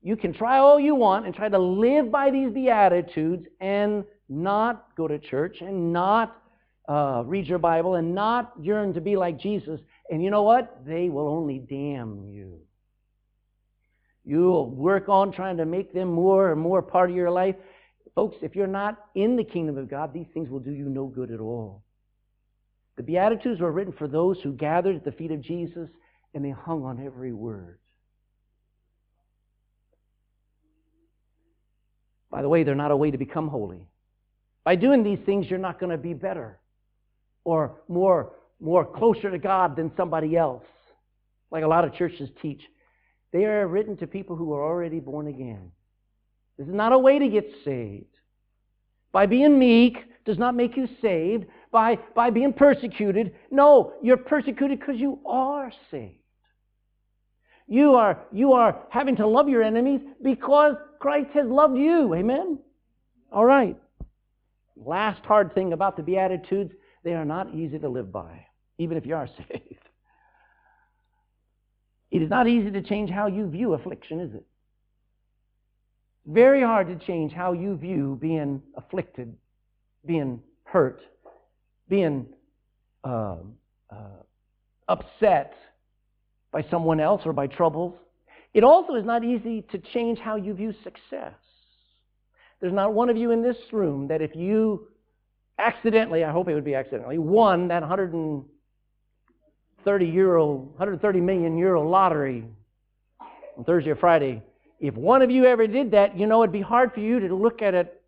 [0.01, 4.87] you can try all you want and try to live by these Beatitudes and not
[4.97, 6.35] go to church and not
[6.89, 9.79] uh, read your Bible and not yearn to be like Jesus.
[10.09, 10.81] And you know what?
[10.87, 12.61] They will only damn you.
[14.25, 17.55] You'll work on trying to make them more and more part of your life.
[18.15, 21.05] Folks, if you're not in the kingdom of God, these things will do you no
[21.05, 21.83] good at all.
[22.97, 25.89] The Beatitudes were written for those who gathered at the feet of Jesus
[26.33, 27.79] and they hung on every word.
[32.29, 33.87] By the way, they're not a way to become holy.
[34.63, 36.59] By doing these things, you're not going to be better
[37.43, 40.63] or more, more closer to God than somebody else,
[41.49, 42.61] like a lot of churches teach.
[43.33, 45.71] They are written to people who are already born again.
[46.61, 48.05] This is not a way to get saved.
[49.11, 53.33] By being meek does not make you saved by, by being persecuted.
[53.49, 56.19] No, you're persecuted because you are saved.
[57.67, 62.13] You are, you are having to love your enemies because Christ has loved you.
[62.13, 62.59] Amen?
[63.31, 63.75] All right.
[64.75, 68.45] Last hard thing about the Beatitudes, they are not easy to live by,
[68.77, 69.79] even if you are saved.
[72.11, 74.45] It is not easy to change how you view affliction, is it?
[76.25, 79.35] Very hard to change how you view being afflicted,
[80.05, 81.01] being hurt,
[81.89, 82.27] being
[83.03, 83.37] uh,
[83.89, 83.95] uh,
[84.87, 85.55] upset
[86.51, 87.95] by someone else or by troubles.
[88.53, 91.33] It also is not easy to change how you view success.
[92.59, 94.89] There's not one of you in this room that if you
[95.57, 102.45] accidentally, I hope it would be accidentally, won that 130 euro, 130 million euro lottery,
[103.57, 104.43] on Thursday or Friday,
[104.81, 107.35] if one of you ever did that, you know it'd be hard for you to
[107.35, 108.01] look at it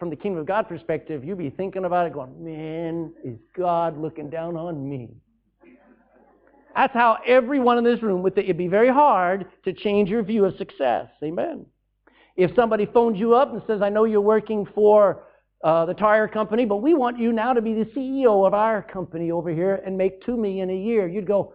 [0.00, 1.24] from the kingdom of God perspective.
[1.24, 5.10] You'd be thinking about it going, man, is God looking down on me?
[6.74, 8.46] That's how everyone in this room would think.
[8.46, 11.08] It'd be very hard to change your view of success.
[11.22, 11.66] Amen.
[12.36, 15.24] If somebody phones you up and says, I know you're working for
[15.62, 18.82] uh, the tire company, but we want you now to be the CEO of our
[18.82, 21.54] company over here and make two million a year, you'd go,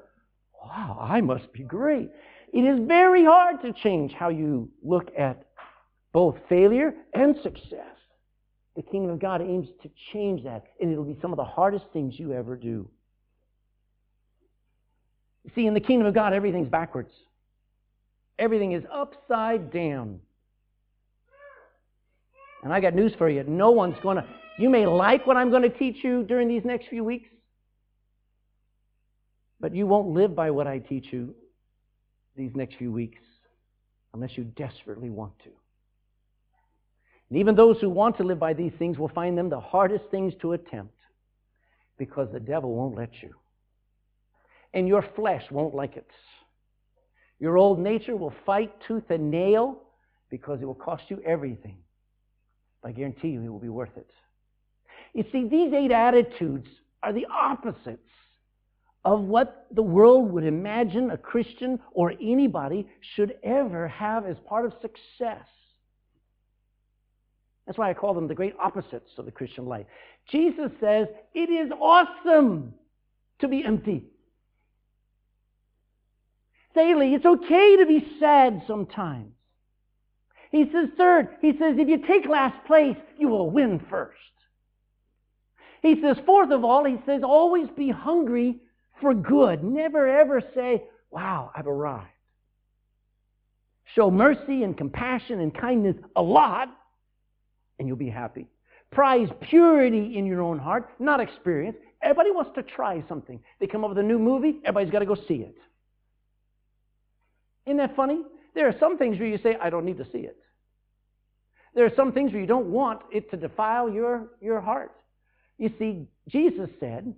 [0.62, 2.10] wow, I must be great.
[2.54, 5.48] It is very hard to change how you look at
[6.14, 7.98] both failure and success.
[8.76, 11.86] The kingdom of God aims to change that, and it'll be some of the hardest
[11.92, 12.88] things you ever do.
[15.44, 17.12] You see, in the kingdom of God, everything's backwards.
[18.38, 20.20] Everything is upside down.
[22.64, 23.44] And I got news for you.
[23.44, 24.26] No one's going to,
[24.60, 27.30] you may like what I'm going to teach you during these next few weeks,
[29.60, 31.34] but you won't live by what I teach you
[32.36, 33.22] these next few weeks
[34.14, 35.50] unless you desperately want to.
[37.30, 40.06] And even those who want to live by these things will find them the hardest
[40.12, 40.96] things to attempt
[41.98, 43.34] because the devil won't let you.
[44.74, 46.10] And your flesh won't like it.
[47.40, 49.82] Your old nature will fight tooth and nail
[50.30, 51.78] because it will cost you everything.
[52.84, 54.10] I guarantee you it will be worth it.
[55.14, 56.68] You see, these eight attitudes
[57.02, 58.10] are the opposites
[59.06, 64.66] of what the world would imagine a Christian or anybody should ever have as part
[64.66, 65.46] of success.
[67.66, 69.86] That's why I call them the great opposites of the Christian life.
[70.30, 72.74] Jesus says it is awesome
[73.40, 74.06] to be empty.
[76.76, 79.32] Daily, it's okay to be sad sometimes.
[80.52, 84.18] He says, third, he says, if you take last place, you will win first.
[85.82, 88.60] He says, fourth of all, he says, always be hungry
[89.02, 89.64] for good.
[89.64, 92.08] Never ever say, wow, I've arrived.
[93.96, 96.70] Show mercy and compassion and kindness a lot,
[97.78, 98.48] and you'll be happy.
[98.92, 101.78] Prize purity in your own heart, not experience.
[102.02, 103.40] Everybody wants to try something.
[103.60, 105.56] They come up with a new movie, everybody's got to go see it.
[107.66, 108.24] Isn't that funny?
[108.56, 110.38] There are some things where you say, I don't need to see it.
[111.76, 114.92] There are some things where you don't want it to defile your, your heart.
[115.58, 117.14] You see, Jesus said,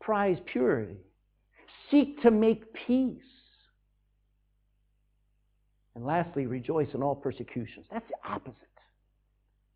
[0.00, 0.96] prize purity,
[1.90, 3.18] seek to make peace.
[5.94, 7.86] And lastly, rejoice in all persecutions.
[7.92, 8.56] That's the opposite.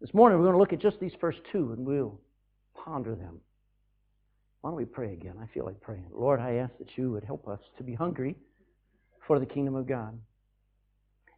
[0.01, 2.19] This morning we're going to look at just these first two and we'll
[2.75, 3.41] ponder them.
[4.61, 5.35] Why don't we pray again?
[5.43, 6.07] I feel like praying.
[6.13, 8.37] Lord, I ask that you would help us to be hungry
[9.27, 10.19] for the kingdom of God.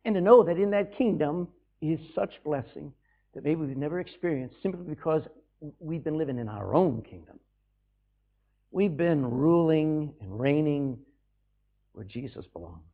[0.04, 1.48] And to know that in that kingdom
[1.80, 2.92] is such blessing
[3.34, 5.22] that maybe we've never experienced simply because
[5.80, 7.38] we've been living in our own kingdom.
[8.76, 10.98] We've been ruling and reigning
[11.92, 12.84] where Jesus belongs.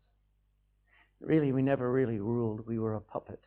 [1.20, 2.64] Really, we never really ruled.
[2.68, 3.40] We were a puppet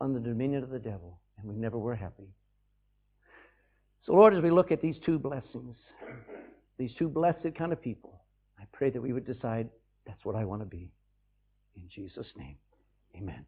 [0.00, 2.32] under the dominion of the devil, and we never were happy.
[4.06, 5.76] So, Lord, as we look at these two blessings,
[6.78, 8.22] these two blessed kind of people,
[8.58, 9.68] I pray that we would decide
[10.06, 10.90] that's what I want to be.
[11.76, 12.56] In Jesus' name,
[13.14, 13.44] amen.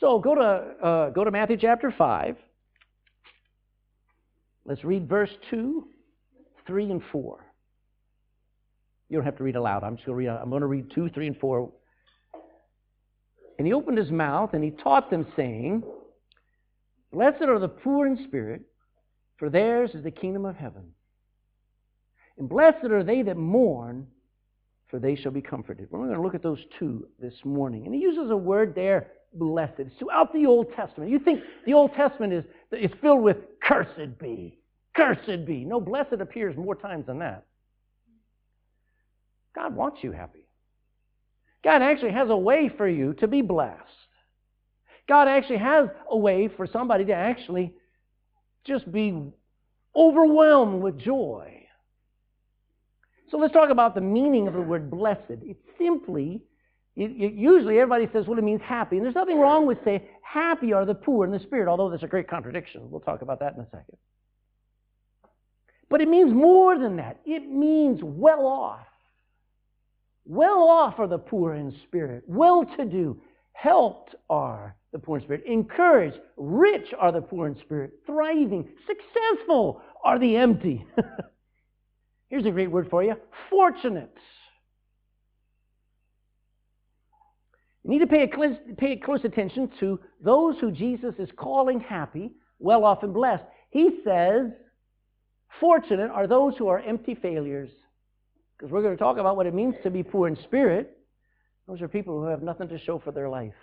[0.00, 2.36] So go to, uh, go to Matthew chapter 5.
[4.64, 5.86] Let's read verse 2,
[6.70, 7.44] 3, and 4.
[9.08, 9.82] You don't have to read aloud.
[9.82, 10.40] I'm just going to read.
[10.40, 11.72] I'm going to read 2, 3, and 4.
[13.58, 15.82] And he opened his mouth and he taught them, saying,
[17.12, 18.62] Blessed are the poor in spirit,
[19.36, 20.84] for theirs is the kingdom of heaven.
[22.38, 24.06] And blessed are they that mourn,
[24.86, 25.88] for they shall be comforted.
[25.90, 27.84] We're going to look at those two this morning.
[27.84, 29.74] And he uses a word there, blessed.
[29.78, 31.10] It's throughout the Old Testament.
[31.10, 34.59] You think the Old Testament is, is filled with cursed be,
[34.96, 35.64] cursed be.
[35.64, 37.44] No, blessed appears more times than that.
[39.54, 40.46] God wants you happy.
[41.62, 43.80] God actually has a way for you to be blessed.
[45.08, 47.74] God actually has a way for somebody to actually
[48.64, 49.32] just be
[49.94, 51.66] overwhelmed with joy.
[53.30, 55.20] So let's talk about the meaning of the word blessed.
[55.42, 56.42] It's simply,
[56.96, 58.96] it, it, usually everybody says, well, it means happy.
[58.96, 62.02] And there's nothing wrong with saying, happy are the poor in the spirit, although there's
[62.02, 62.90] a great contradiction.
[62.90, 63.96] We'll talk about that in a second.
[65.90, 67.20] But it means more than that.
[67.26, 68.86] It means well off.
[70.24, 72.22] Well off are the poor in spirit.
[72.26, 73.20] Well to do.
[73.52, 75.42] Helped are the poor in spirit.
[75.46, 76.18] Encouraged.
[76.36, 77.94] Rich are the poor in spirit.
[78.06, 78.68] Thriving.
[78.86, 80.86] Successful are the empty.
[82.28, 83.16] Here's a great word for you
[83.50, 84.16] fortunate.
[87.82, 92.30] You need to pay, close, pay close attention to those who Jesus is calling happy,
[92.60, 93.42] well off, and blessed.
[93.70, 94.50] He says,
[95.58, 97.70] Fortunate are those who are empty failures.
[98.56, 100.98] Because we're going to talk about what it means to be poor in spirit.
[101.66, 103.54] Those are people who have nothing to show for their life.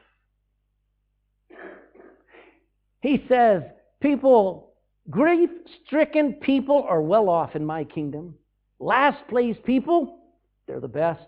[3.01, 3.63] He says,
[4.01, 4.73] people,
[5.09, 5.49] grief
[5.85, 8.35] stricken people are well off in my kingdom.
[8.79, 10.19] Last place people,
[10.67, 11.27] they're the best.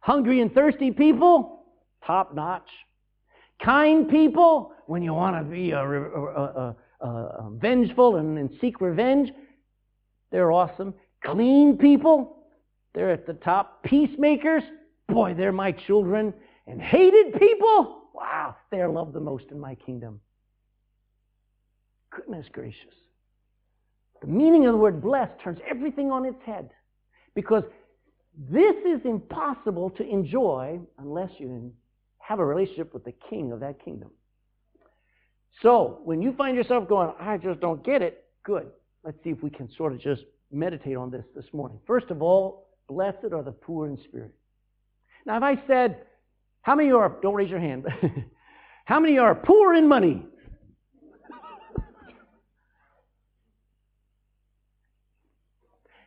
[0.00, 1.64] Hungry and thirsty people,
[2.06, 2.68] top notch.
[3.62, 9.30] Kind people, when you want to be a, a, a, vengeful and, and seek revenge,
[10.30, 10.94] they're awesome.
[11.24, 12.38] Clean people,
[12.94, 13.82] they're at the top.
[13.82, 14.62] Peacemakers,
[15.08, 16.32] boy, they're my children.
[16.66, 20.20] And hated people, wow, they're loved the most in my kingdom.
[22.10, 22.94] Goodness gracious.
[24.20, 26.70] The meaning of the word blessed turns everything on its head
[27.34, 27.64] because
[28.48, 31.72] this is impossible to enjoy unless you
[32.18, 34.10] have a relationship with the king of that kingdom.
[35.62, 38.68] So, when you find yourself going, I just don't get it, good.
[39.04, 41.78] Let's see if we can sort of just meditate on this this morning.
[41.86, 44.34] First of all, blessed are the poor in spirit.
[45.26, 46.02] Now, if I said,
[46.62, 47.86] how many are, don't raise your hand,
[48.84, 50.22] how many are poor in money?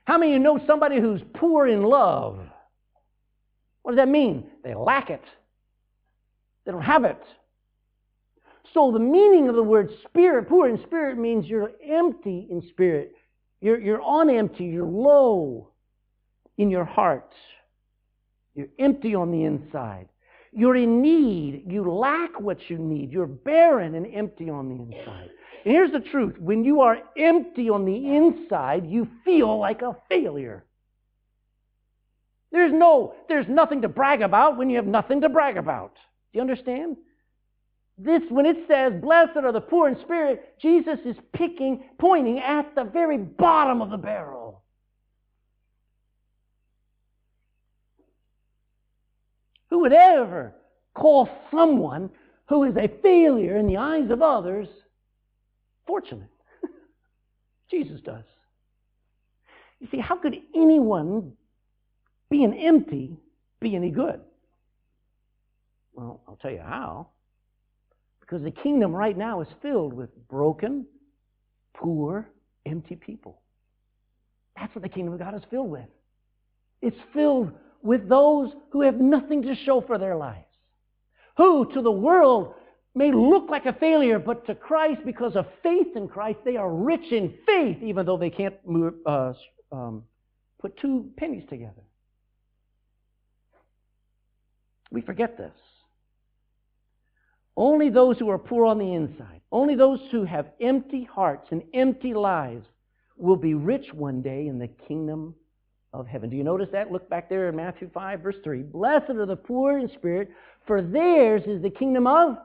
[0.05, 2.39] How many of you know somebody who's poor in love?
[3.83, 4.45] What does that mean?
[4.63, 5.23] They lack it.
[6.65, 7.21] They don't have it.
[8.73, 13.13] So the meaning of the word spirit, poor in spirit, means you're empty in spirit.
[13.61, 14.65] You're, you're on empty.
[14.65, 15.69] You're low
[16.57, 17.31] in your heart.
[18.55, 20.09] You're empty on the inside.
[20.51, 21.63] You're in need.
[21.67, 23.11] You lack what you need.
[23.11, 25.29] You're barren and empty on the inside.
[25.65, 29.95] And here's the truth when you are empty on the inside, you feel like a
[30.09, 30.65] failure.
[32.51, 35.95] There's no, there's nothing to brag about when you have nothing to brag about.
[35.95, 36.97] Do you understand?
[37.97, 42.73] This, when it says, blessed are the poor in spirit, Jesus is picking, pointing at
[42.75, 44.63] the very bottom of the barrel.
[49.69, 50.55] Who would ever
[50.93, 52.09] call someone
[52.47, 54.67] who is a failure in the eyes of others
[55.87, 56.29] fortunate.
[57.71, 58.23] Jesus does.
[59.79, 61.33] You see, how could anyone
[62.29, 63.17] being empty
[63.59, 64.21] be any good?
[65.93, 67.09] Well, I'll tell you how.
[68.33, 70.87] Because the kingdom right now is filled with broken,
[71.75, 72.27] poor,
[72.65, 73.39] empty people.
[74.57, 75.85] That's what the kingdom of God is filled with.
[76.81, 77.51] It's filled
[77.83, 80.47] with those who have nothing to show for their lives,
[81.37, 82.55] who to the world
[82.95, 86.73] may look like a failure, but to Christ, because of faith in Christ, they are
[86.73, 89.33] rich in faith, even though they can't move, uh,
[89.71, 90.05] um,
[90.59, 91.83] put two pennies together.
[94.89, 95.53] We forget this.
[97.55, 101.63] Only those who are poor on the inside, only those who have empty hearts and
[101.73, 102.65] empty lives
[103.15, 105.35] will be rich one day in the kingdom
[105.93, 106.29] of heaven.
[106.29, 106.91] Do you notice that?
[106.91, 108.63] Look back there in Matthew 5, verse 3.
[108.63, 110.31] Blessed are the poor in spirit,
[110.65, 112.37] for theirs is the kingdom of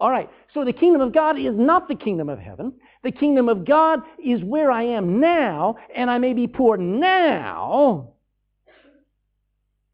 [0.00, 2.74] all right, so the kingdom of God is not the kingdom of heaven.
[3.02, 8.12] The kingdom of God is where I am now, and I may be poor now,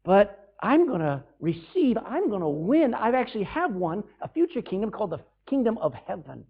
[0.03, 2.95] but I'm going to receive, I'm going to win.
[2.95, 6.43] I actually have one, a future kingdom called the kingdom of heaven.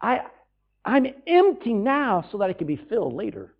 [0.00, 0.20] I,
[0.86, 3.54] I'm empty now so that it can be filled later.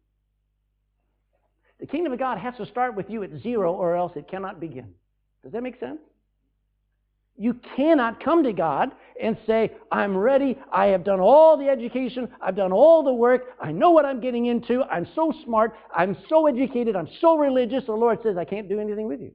[1.78, 4.61] The kingdom of God has to start with you at zero, or else it cannot
[4.61, 4.94] begin.
[5.42, 6.00] Does that make sense?
[7.37, 10.57] You cannot come to God and say, I'm ready.
[10.72, 12.28] I have done all the education.
[12.40, 13.42] I've done all the work.
[13.61, 14.85] I know what I'm getting into.
[14.85, 15.76] I'm so smart.
[15.94, 16.96] I'm so educated.
[16.96, 17.85] I'm so religious.
[17.85, 19.33] The Lord says, I can't do anything with you.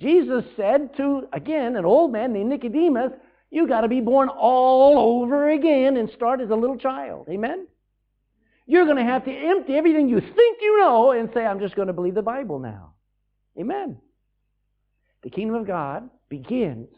[0.00, 3.12] Jesus said to, again, an old man named Nicodemus,
[3.50, 7.28] you got to be born all over again and start as a little child.
[7.30, 7.66] Amen?
[8.66, 11.76] You're going to have to empty everything you think you know and say, I'm just
[11.76, 12.94] going to believe the Bible now.
[13.58, 13.98] Amen.
[15.22, 16.88] The kingdom of God begins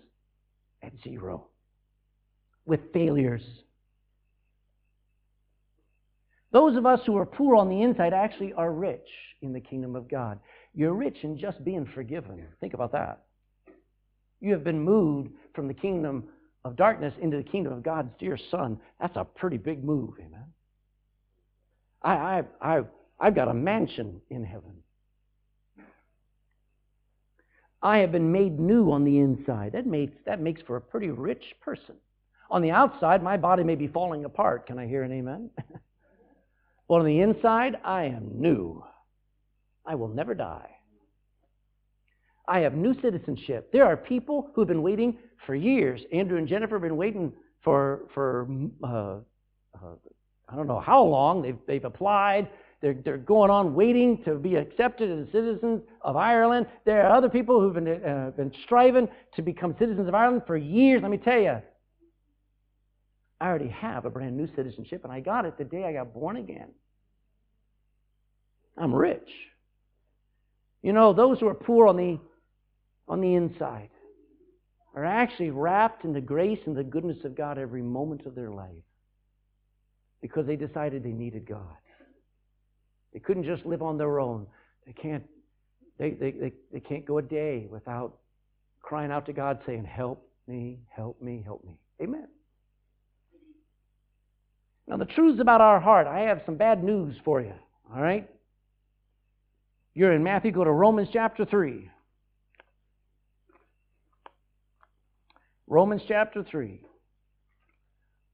[0.83, 1.49] at zero
[2.65, 3.43] with failures.
[6.53, 9.09] Those of us who are poor on the inside actually are rich
[9.43, 10.39] in the kingdom of God.
[10.77, 12.47] You're rich in just being forgiven.
[12.61, 13.23] Think about that.
[14.41, 16.25] You have been moved from the kingdom
[16.65, 18.79] of darkness into the kingdom of God's dear Son.
[19.01, 20.45] That's a pretty big move, amen.
[22.03, 22.83] I, I, I,
[23.19, 24.83] I've got a mansion in heaven.
[27.83, 29.73] I have been made new on the inside.
[29.73, 31.95] That makes, that makes for a pretty rich person.
[32.51, 34.67] On the outside, my body may be falling apart.
[34.67, 35.51] Can I hear an amen?
[36.89, 38.85] but on the inside, I am new.
[39.87, 40.76] I will never die.
[42.49, 43.73] I have new citizenship.
[43.73, 46.01] There are people who've been waiting for years.
[46.13, 47.33] Andrew and Jennifer have been waiting
[47.63, 48.49] for, for
[48.85, 49.95] uh, uh,
[50.49, 51.43] I don't know how long.
[51.43, 52.49] They've, they've applied.
[52.81, 56.67] They're, they're going on waiting to be accepted as citizens of Ireland.
[56.85, 60.57] There are other people who've been, uh, been striving to become citizens of Ireland for
[60.57, 61.03] years.
[61.03, 61.61] Let me tell you,
[63.41, 66.15] I already have a brand new citizenship, and I got it the day I got
[66.15, 66.69] born again.
[68.79, 69.29] I'm rich.
[70.83, 72.21] You know, those who are poor on the,
[73.09, 73.91] on the inside
[74.95, 78.51] are actually wrapped in the grace and the goodness of God every moment of their
[78.51, 78.73] life
[80.23, 81.77] because they decided they needed God.
[83.13, 84.47] They couldn't just live on their own.
[84.87, 85.25] They can't,
[85.99, 88.17] they, they, they, they can't go a day without
[88.83, 91.79] crying out to God saying, Help me, help me, help me.
[92.03, 92.29] Amen.
[94.89, 97.55] Now, the truths about our heart, I have some bad news for you,
[97.95, 98.29] all right?
[99.95, 101.91] You're in Matthew, go to Romans chapter 3.
[105.67, 106.81] Romans chapter 3.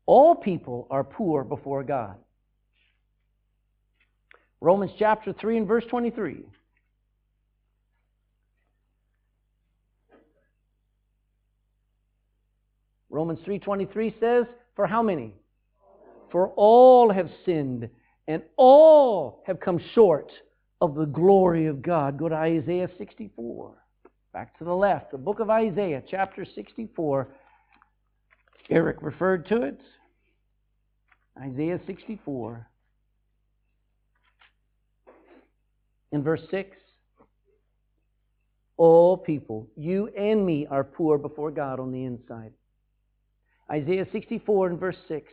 [0.06, 2.16] All people are poor before God.
[4.60, 6.44] Romans chapter 3 and verse 23.
[13.10, 15.34] Romans 3:23 says, "For how many?
[16.30, 17.90] For all have sinned
[18.26, 20.32] and all have come short
[20.80, 23.81] of the glory of God." Go to Isaiah 64.
[24.32, 27.28] Back to the left, the book of Isaiah, chapter 64.
[28.70, 29.80] Eric referred to it.
[31.38, 32.66] Isaiah 64.
[36.12, 36.76] In verse 6,
[38.78, 42.52] all people, you and me, are poor before God on the inside.
[43.70, 45.30] Isaiah 64 and verse 6.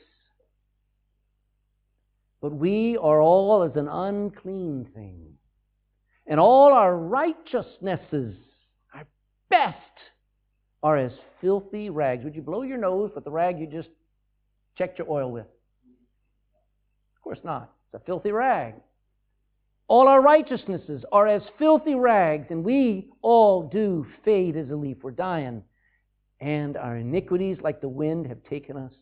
[2.41, 5.33] But we are all as an unclean thing,
[6.27, 8.35] and all our righteousnesses
[9.49, 9.75] best
[10.81, 12.23] are as filthy rags.
[12.23, 13.89] Would you blow your nose with the rag you just
[14.77, 15.45] checked your oil with?
[17.15, 17.71] Of course not.
[17.91, 18.75] It's a filthy rag.
[19.87, 24.97] All our righteousnesses are as filthy rags, and we all do fade as a leaf.
[25.01, 25.63] We're dying.
[26.39, 28.93] And our iniquities, like the wind, have taken us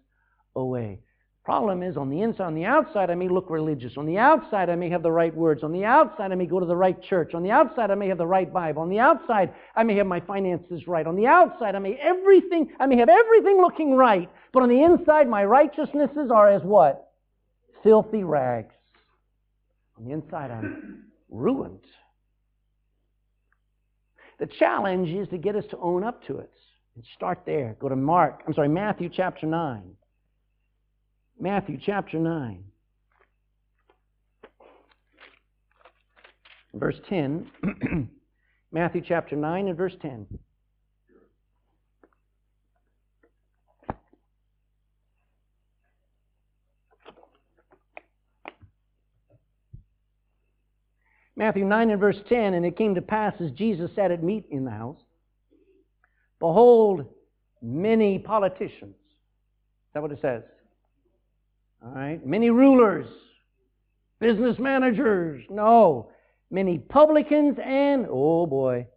[0.55, 1.01] away.
[1.47, 3.93] Problem is, on the inside, on the outside, I may look religious.
[3.95, 5.63] On the outside, I may have the right words.
[5.63, 7.33] On the outside, I may go to the right church.
[7.33, 8.81] On the outside, I may have the right Bible.
[8.81, 11.07] On the outside, I may have my finances right.
[11.07, 14.29] On the outside, I may everything, I may have everything looking right.
[14.51, 17.11] But on the inside, my righteousnesses are as what?
[17.81, 18.75] Filthy rags.
[19.97, 21.79] On the inside, I'm ruined.
[24.37, 26.51] The challenge is to get us to own up to it.
[26.95, 27.77] And start there.
[27.79, 29.93] Go to Mark, I'm sorry, Matthew chapter 9.
[31.39, 32.63] Matthew chapter 9.
[36.73, 37.49] Verse 10.
[38.71, 40.27] Matthew chapter 9 and verse 10.
[51.35, 54.45] Matthew 9 and verse 10, and it came to pass as Jesus sat at meat
[54.49, 54.97] in the house,
[56.39, 57.05] behold,
[57.61, 58.95] many politicians.
[58.95, 60.41] Is that what it says?
[61.83, 62.25] All right?
[62.25, 63.07] Many rulers,
[64.19, 66.09] business managers, no.
[66.49, 68.87] Many publicans and, oh boy.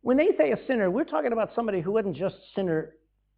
[0.00, 2.94] When they say a sinner, we're talking about somebody who wasn't just sinner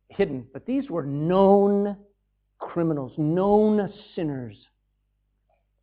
[0.09, 1.97] hidden, but these were known
[2.59, 4.57] criminals, known sinners.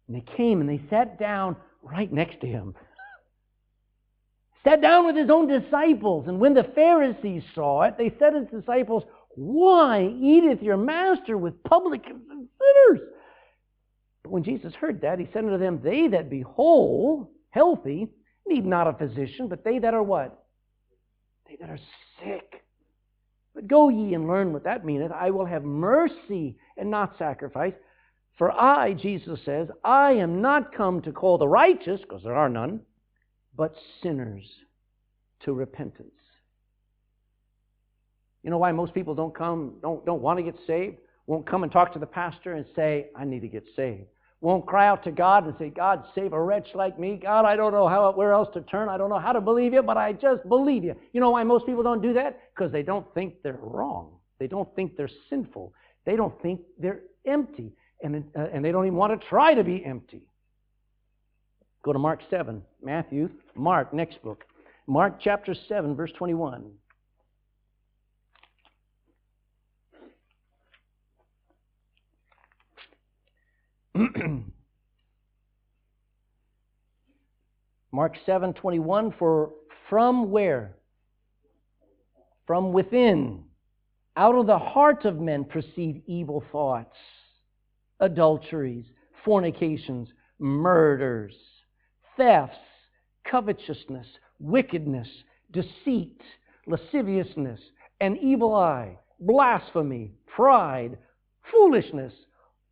[0.08, 2.74] And they came and they sat down right next to him.
[4.64, 6.28] sat down with his own disciples.
[6.28, 9.04] And when the Pharisees saw it, they said to his disciples,
[9.36, 13.08] Why eateth your master with publicans and sinners.
[14.24, 18.08] But when Jesus heard that, he said unto them, They that be whole, healthy,
[18.46, 20.46] need not a physician, but they that are what?
[21.48, 21.80] They that are
[22.20, 22.64] sick.
[23.54, 25.12] But go ye and learn what that meaneth.
[25.12, 27.74] I will have mercy and not sacrifice.
[28.38, 32.50] For I, Jesus says, I am not come to call the righteous, because there are
[32.50, 32.82] none,
[33.56, 34.46] but sinners
[35.42, 36.12] to repentance.
[38.44, 40.98] You know why most people don't come, don't, don't want to get saved?
[41.32, 44.04] won't come and talk to the pastor and say, I need to get saved.
[44.42, 47.20] Won't cry out to God and say, God, save a wretch like me.
[47.22, 48.90] God, I don't know how, where else to turn.
[48.90, 50.96] I don't know how to believe you, but I just believe you.
[51.14, 52.40] You know why most people don't do that?
[52.54, 54.16] Because they don't think they're wrong.
[54.40, 55.74] They don't think they're sinful.
[56.06, 57.72] They don't think they're empty.
[58.04, 60.24] And, uh, and they don't even want to try to be empty.
[61.84, 62.64] Go to Mark 7.
[62.84, 64.44] Matthew, Mark, next book.
[64.88, 66.72] Mark chapter 7, verse 21.
[77.92, 79.52] Mark 7:21 for
[79.90, 80.78] from where?
[82.48, 83.44] From within.
[84.18, 86.98] Out of the heart of men proceed evil thoughts,
[88.00, 88.86] adulteries,
[89.24, 91.34] fornications, murders,
[92.18, 92.58] thefts,
[93.30, 94.08] covetousness,
[94.40, 95.08] wickedness,
[95.52, 96.22] deceit,
[96.68, 97.60] lasciviousness,
[98.02, 100.98] an evil eye, blasphemy, pride,
[101.52, 102.14] foolishness.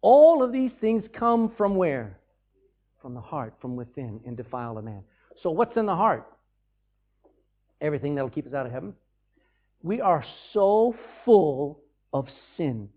[0.02, 2.18] All of these things come from where?
[3.02, 5.04] From the heart, from within, and defile a man.
[5.41, 6.28] So, what's in the heart?
[7.82, 8.93] Everything that'll keep us out of heaven.
[9.84, 10.24] We are
[10.54, 11.80] so full
[12.12, 12.28] of
[12.58, 12.89] sin.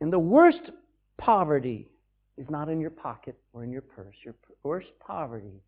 [0.00, 0.70] And the worst
[1.16, 1.88] poverty
[2.36, 4.14] is not in your pocket or in your purse.
[4.24, 5.62] Your worst poverty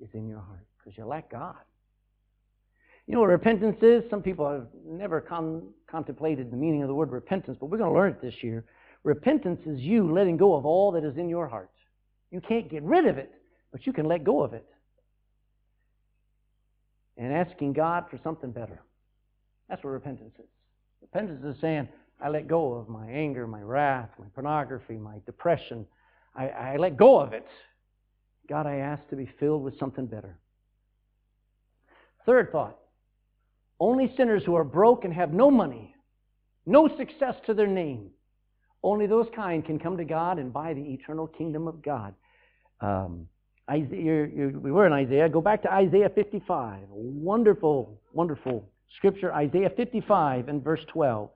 [0.00, 1.56] is in your heart because you lack God.
[3.06, 4.04] You know what repentance is?
[4.08, 7.90] Some people have never con- contemplated the meaning of the word repentance, but we're going
[7.90, 8.64] to learn it this year.
[9.04, 11.70] Repentance is you letting go of all that is in your heart.
[12.30, 13.32] You can't get rid of it,
[13.72, 14.64] but you can let go of it.
[17.16, 18.80] And asking God for something better.
[19.68, 20.48] That's what repentance is.
[21.00, 21.88] Repentance is saying,
[22.20, 25.86] I let go of my anger, my wrath, my pornography, my depression.
[26.34, 27.46] I, I let go of it.
[28.48, 30.38] God, I ask to be filled with something better.
[32.24, 32.78] Third thought
[33.80, 35.92] only sinners who are broke and have no money,
[36.66, 38.10] no success to their name,
[38.82, 42.14] only those kind can come to God and buy the eternal kingdom of God.
[42.80, 43.28] Um,
[43.70, 45.28] Isaiah, you're, you're, we were in Isaiah.
[45.28, 46.80] Go back to Isaiah 55.
[46.90, 49.32] Wonderful, wonderful scripture.
[49.32, 51.30] Isaiah 55 and verse 12.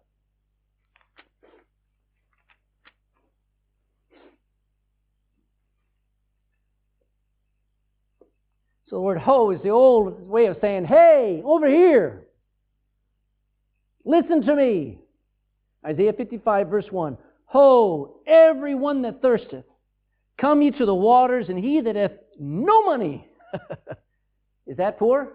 [8.88, 12.22] So the word ho is the old way of saying, hey, over here.
[14.04, 14.98] Listen to me.
[15.84, 17.18] Isaiah 55, verse 1.
[17.46, 19.64] Ho, everyone that thirsteth,
[20.38, 23.26] come ye to the waters, and he that hath no money.
[24.66, 25.32] Is that poor?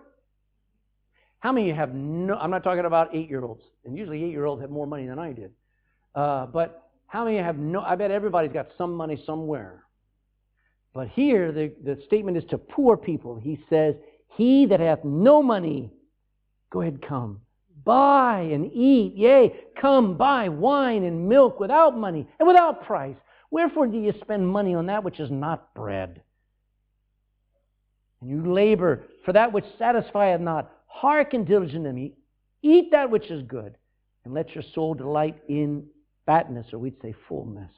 [1.40, 2.36] How many have no?
[2.36, 5.08] I'm not talking about eight year olds, and usually eight year olds have more money
[5.08, 5.52] than I did.
[6.14, 7.82] Uh, but how many have no?
[7.82, 9.84] I bet everybody's got some money somewhere.
[10.94, 13.38] But here, the, the statement is to poor people.
[13.38, 13.96] He says,
[14.36, 15.92] He that hath no money,
[16.70, 17.42] go ahead, come.
[17.84, 19.16] Buy and eat.
[19.16, 23.16] Yea, come buy wine and milk without money and without price.
[23.50, 26.22] Wherefore do you spend money on that which is not bread?
[28.22, 30.72] And you labor for that which satisfieth not.
[30.88, 32.14] Hearken diligently.
[32.62, 33.76] Eat that which is good,
[34.24, 35.88] and let your soul delight in
[36.26, 37.72] fatness, or we'd say fullness.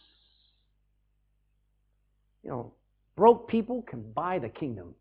[2.43, 2.74] You know,
[3.16, 4.93] broke people can buy the kingdom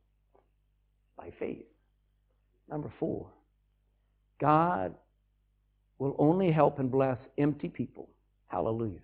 [1.16, 1.66] by faith.
[2.70, 3.26] Number four,
[4.40, 4.94] God
[5.98, 8.08] will only help and bless empty people.
[8.48, 9.00] Hallelujah.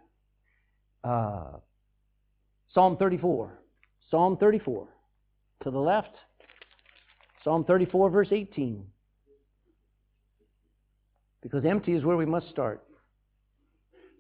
[1.04, 1.58] Uh,
[2.74, 3.58] Psalm 34.
[4.10, 4.88] Psalm 34.
[5.64, 6.14] To the left,
[7.42, 8.84] Psalm 34, verse 18.
[11.42, 12.84] Because empty is where we must start.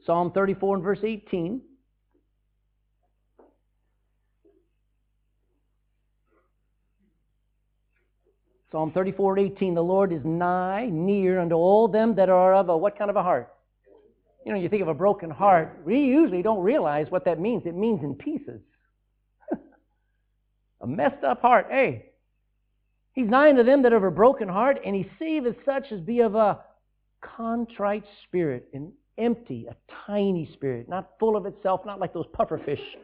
[0.06, 1.60] Psalm 34 and verse 18.
[8.70, 12.76] Psalm 34 18, the Lord is nigh, near unto all them that are of a
[12.76, 13.52] what kind of a heart?
[14.44, 17.64] You know, you think of a broken heart, we usually don't realize what that means.
[17.64, 18.60] It means in pieces.
[20.82, 21.68] a messed up heart.
[21.70, 22.10] Hey,
[23.12, 26.20] he's nigh unto them that have a broken heart, and he saveth such as be
[26.20, 26.60] of a
[27.22, 32.58] contrite spirit, an empty, a tiny spirit, not full of itself, not like those puffer
[32.58, 32.96] fish.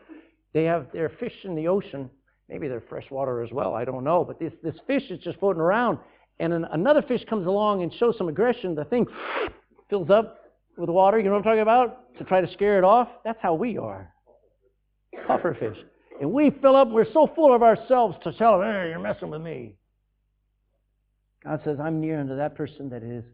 [0.52, 2.10] They have their fish in the ocean
[2.48, 3.74] Maybe they're freshwater as well.
[3.74, 4.24] I don't know.
[4.24, 5.98] But this, this fish is just floating around,
[6.38, 8.74] and an, another fish comes along and shows some aggression.
[8.74, 9.06] The thing
[9.90, 10.38] fills up
[10.76, 11.18] with water.
[11.18, 12.16] You know what I'm talking about?
[12.18, 13.08] To try to scare it off.
[13.24, 14.12] That's how we are.
[15.26, 15.78] Puffer fish.
[16.20, 19.30] And we fill up, we're so full of ourselves to tell them, hey, you're messing
[19.30, 19.74] with me.
[21.42, 23.24] God says, I'm near unto that person that is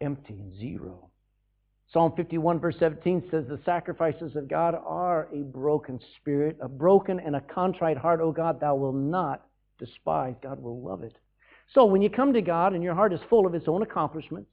[0.00, 1.10] empty and zero.
[1.94, 7.20] Psalm 51, verse 17 says, The sacrifices of God are a broken spirit, a broken
[7.20, 9.46] and a contrite heart, O God, thou wilt not
[9.78, 10.34] despise.
[10.42, 11.16] God will love it.
[11.72, 14.50] So when you come to God and your heart is full of its own accomplishments,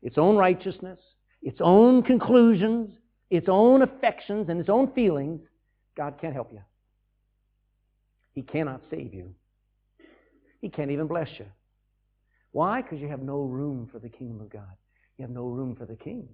[0.00, 1.00] its own righteousness,
[1.42, 2.90] its own conclusions,
[3.30, 5.40] its own affections, and its own feelings,
[5.96, 6.62] God can't help you.
[8.32, 9.34] He cannot save you.
[10.60, 11.46] He can't even bless you.
[12.52, 12.80] Why?
[12.80, 14.76] Because you have no room for the kingdom of God.
[15.18, 16.28] You have no room for the king.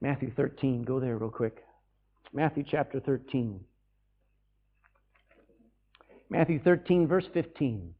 [0.00, 1.64] Matthew 13, go there real quick.
[2.32, 3.60] Matthew chapter 13.
[6.30, 7.94] Matthew 13, verse 15.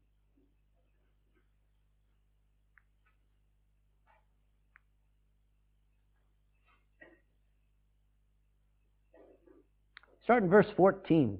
[10.22, 11.38] Start in verse 14.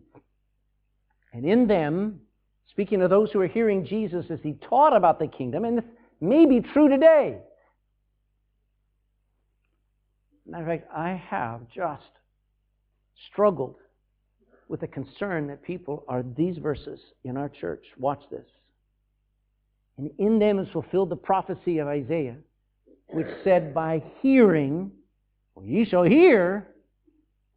[1.35, 2.21] And in them,
[2.71, 5.85] speaking of those who are hearing Jesus as he taught about the kingdom, and this
[6.23, 7.37] may be true today.
[10.49, 12.11] Matter of fact, I have just
[13.31, 13.77] struggled
[14.69, 17.85] with the concern that people are these verses in our church.
[17.99, 18.47] Watch this.
[19.99, 22.37] And in them is fulfilled the prophecy of Isaiah,
[23.09, 24.93] which said, By hearing,
[25.55, 26.69] well, ye shall hear,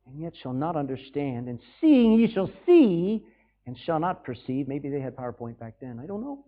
[0.06, 3.24] and yet shall not understand, and seeing ye shall see,
[3.68, 4.68] and shall not perceive.
[4.68, 6.00] Maybe they had PowerPoint back then.
[6.02, 6.46] I don't know.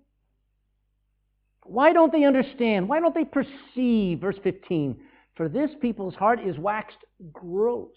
[1.66, 2.90] Why don't they understand?
[2.90, 4.20] Why don't they perceive?
[4.20, 5.00] Verse 15.
[5.36, 7.00] For this people's heart is waxed
[7.32, 7.96] gross.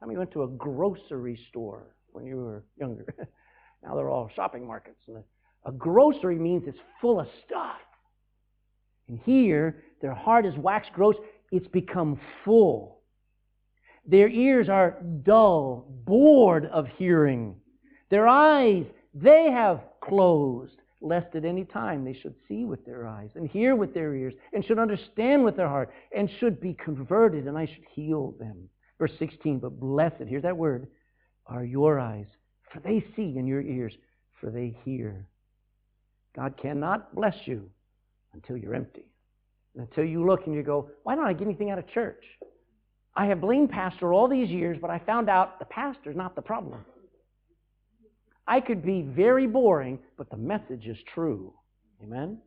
[0.00, 3.06] How many went to a grocery store when you were younger?
[3.82, 4.98] now they're all shopping markets.
[5.64, 7.76] A grocery means it's full of stuff.
[9.08, 11.16] And here, their heart is waxed gross.
[11.50, 13.00] It's become full.
[14.06, 17.56] Their ears are dull, bored of hearing.
[18.10, 23.28] Their eyes, they have closed, lest at any time they should see with their eyes
[23.34, 27.46] and hear with their ears and should understand with their heart and should be converted
[27.46, 28.68] and I should heal them.
[28.98, 30.86] Verse 16, but blessed, here's that word,
[31.46, 32.26] are your eyes,
[32.72, 33.92] for they see, and your ears,
[34.40, 35.26] for they hear.
[36.34, 37.68] God cannot bless you
[38.32, 39.04] until you're empty.
[39.76, 42.24] Until you look and you go, why don't I get anything out of church?
[43.16, 46.42] I have blamed pastor all these years, but I found out the pastor's not the
[46.42, 46.84] problem.
[48.46, 51.52] I could be very boring, but the message is true.
[52.02, 52.38] Amen?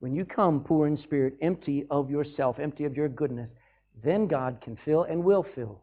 [0.00, 3.50] When you come poor in spirit, empty of yourself, empty of your goodness,
[4.04, 5.80] then God can fill and will fill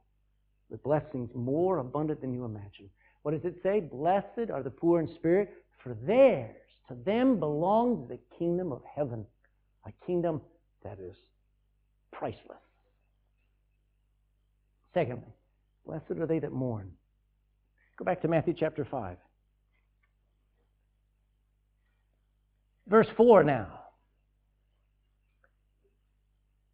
[0.70, 2.90] with blessings more abundant than you imagine.
[3.24, 3.82] What does it say?
[3.82, 5.54] Blessed are the poor in spirit,
[5.84, 6.56] for theirs,
[6.88, 9.26] to them belongs the kingdom of heaven,
[9.86, 10.42] a kingdom
[10.84, 11.16] that is
[12.12, 12.58] priceless.
[14.94, 15.35] Secondly,
[15.86, 16.92] blessed are they that mourn.
[17.98, 19.18] Go back to Matthew chapter 5.
[22.88, 23.80] Verse 4 now.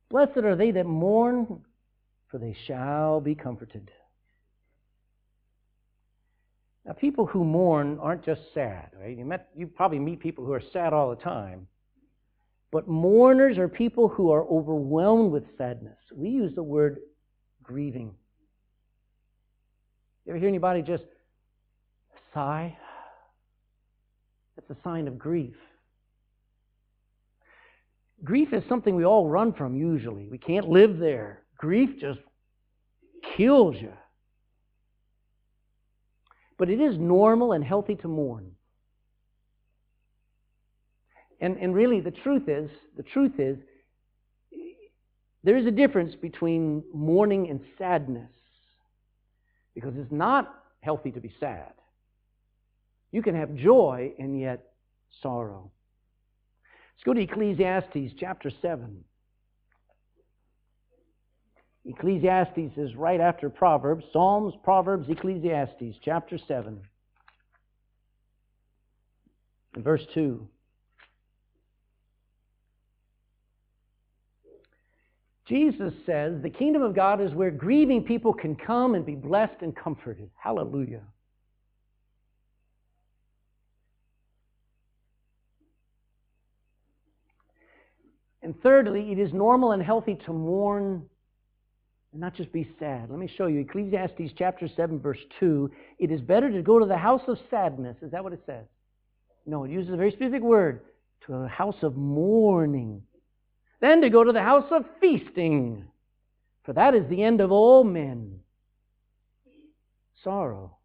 [0.09, 1.61] Blessed are they that mourn,
[2.29, 3.89] for they shall be comforted.
[6.85, 9.15] Now, people who mourn aren't just sad, right?
[9.15, 11.67] You, met, you probably meet people who are sad all the time.
[12.71, 15.97] But mourners are people who are overwhelmed with sadness.
[16.13, 16.99] We use the word
[17.61, 18.15] grieving.
[20.25, 21.03] You ever hear anybody just
[22.33, 22.77] sigh?
[24.55, 25.55] That's a sign of grief.
[28.23, 30.27] Grief is something we all run from usually.
[30.27, 31.41] We can't live there.
[31.57, 32.19] Grief just
[33.35, 33.93] kills you.
[36.57, 38.51] But it is normal and healthy to mourn.
[41.39, 43.57] And, and really, the truth is, the truth is,
[45.43, 48.29] there is a difference between mourning and sadness.
[49.73, 51.73] Because it's not healthy to be sad.
[53.11, 54.71] You can have joy and yet
[55.21, 55.71] sorrow.
[56.95, 59.03] Let's go to Ecclesiastes chapter 7.
[61.85, 64.05] Ecclesiastes is right after Proverbs.
[64.13, 66.79] Psalms, Proverbs, Ecclesiastes chapter 7.
[69.73, 70.47] And verse 2.
[75.51, 79.61] Jesus says the kingdom of God is where grieving people can come and be blessed
[79.61, 80.29] and comforted.
[80.41, 81.01] Hallelujah.
[88.41, 91.03] And thirdly, it is normal and healthy to mourn
[92.13, 93.09] and not just be sad.
[93.09, 95.69] Let me show you Ecclesiastes chapter 7, verse 2.
[95.99, 97.97] It is better to go to the house of sadness.
[98.01, 98.63] Is that what it says?
[99.45, 100.79] No, it uses a very specific word
[101.27, 103.01] to a house of mourning
[103.81, 105.85] than to go to the house of feasting.
[106.63, 108.39] For that is the end of all men.
[110.23, 110.77] Sorrow.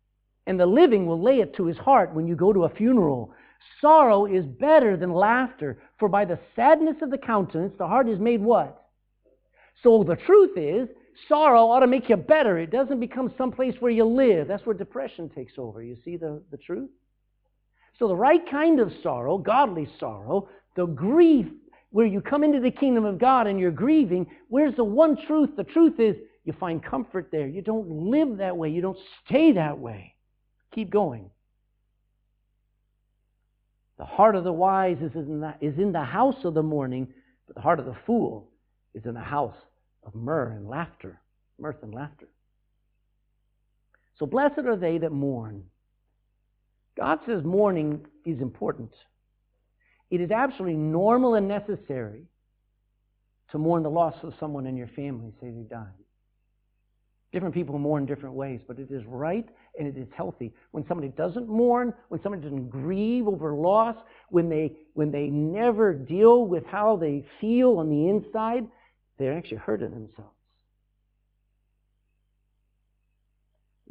[0.47, 3.33] And the living will lay it to his heart when you go to a funeral.
[3.81, 8.19] Sorrow is better than laughter, for by the sadness of the countenance, the heart is
[8.19, 8.85] made what?
[9.83, 10.89] So the truth is,
[11.29, 12.59] sorrow ought to make you better.
[12.59, 14.49] It doesn't become someplace where you live.
[14.49, 15.83] That's where depression takes over.
[15.83, 16.91] You see the, the truth?
[17.99, 21.47] So the right kind of sorrow, godly sorrow, the grief
[21.91, 25.51] where you come into the kingdom of God and you're grieving, where's the one truth?
[25.57, 27.47] The truth is you find comfort there.
[27.47, 28.71] You don't live that way.
[28.71, 30.15] You don't stay that way.
[30.75, 31.31] Keep going.
[33.99, 37.09] The heart of the wise is in the, is in the house of the mourning,
[37.47, 38.51] but the heart of the fool
[38.95, 39.57] is in the house
[40.05, 41.21] of myrrh and laughter.
[41.59, 42.29] Mirth and laughter.
[44.19, 45.65] So blessed are they that mourn.
[46.97, 48.91] God says mourning is important.
[50.11, 52.23] It is absolutely normal and necessary
[53.51, 55.87] to mourn the loss of someone in your family, say they died.
[57.33, 59.47] Different people mourn different ways, but it is right
[59.79, 60.53] and it is healthy.
[60.71, 63.97] When somebody doesn't mourn, when somebody doesn't grieve over loss,
[64.31, 68.67] when they, when they never deal with how they feel on the inside,
[69.19, 70.31] they're actually hurting themselves.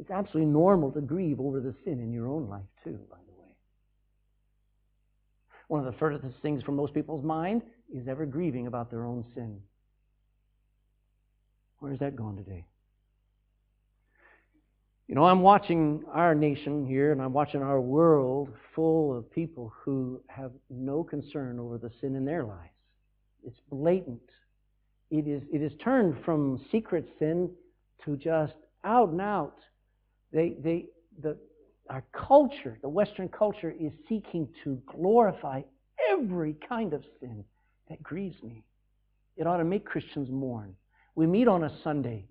[0.00, 2.98] It's absolutely normal to grieve over the sin in your own life, too.
[5.68, 7.62] One of the furthest things from most people's mind
[7.92, 9.60] is ever grieving about their own sin.
[11.78, 12.64] Where's that gone today?
[15.08, 19.72] You know, I'm watching our nation here and I'm watching our world full of people
[19.84, 22.72] who have no concern over the sin in their lives.
[23.44, 24.20] It's blatant.
[25.10, 27.50] It is, it is turned from secret sin
[28.04, 29.58] to just out and out.
[30.32, 30.86] They, they,
[31.22, 31.36] the,
[31.88, 35.62] our culture, the Western culture, is seeking to glorify
[36.10, 37.44] every kind of sin
[37.88, 38.64] that grieves me.
[39.36, 40.74] It ought to make Christians mourn.
[41.14, 42.26] We meet on a Sunday,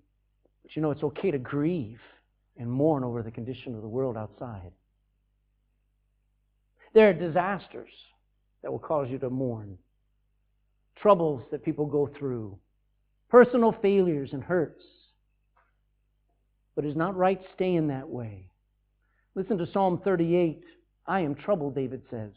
[0.62, 2.00] but you know, it's okay to grieve
[2.56, 4.72] and mourn over the condition of the world outside.
[6.94, 7.90] There are disasters
[8.62, 9.78] that will cause you to mourn,
[10.96, 12.58] troubles that people go through,
[13.28, 14.84] personal failures and hurts.
[16.74, 18.50] But it's not right staying that way.
[19.36, 20.62] Listen to Psalm 38.
[21.06, 22.32] I am troubled, David says.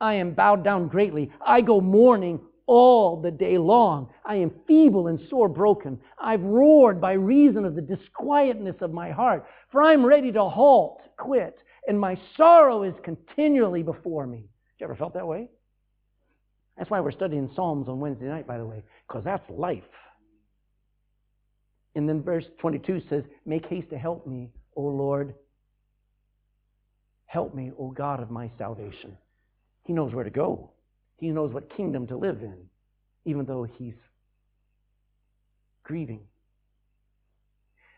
[0.00, 1.30] I am bowed down greatly.
[1.44, 4.08] I go mourning all the day long.
[4.24, 5.98] I am feeble and sore broken.
[6.18, 11.02] I've roared by reason of the disquietness of my heart, for I'm ready to halt,
[11.18, 11.58] quit,
[11.88, 14.48] and my sorrow is continually before me.
[14.78, 15.48] You ever felt that way?
[16.78, 19.82] That's why we're studying Psalms on Wednesday night, by the way, because that's life.
[21.94, 25.34] And then verse 22 says, Make haste to help me, O Lord.
[27.32, 29.16] Help me, O God of my salvation.
[29.84, 30.68] He knows where to go.
[31.16, 32.58] He knows what kingdom to live in,
[33.24, 33.94] even though he's
[35.82, 36.20] grieving.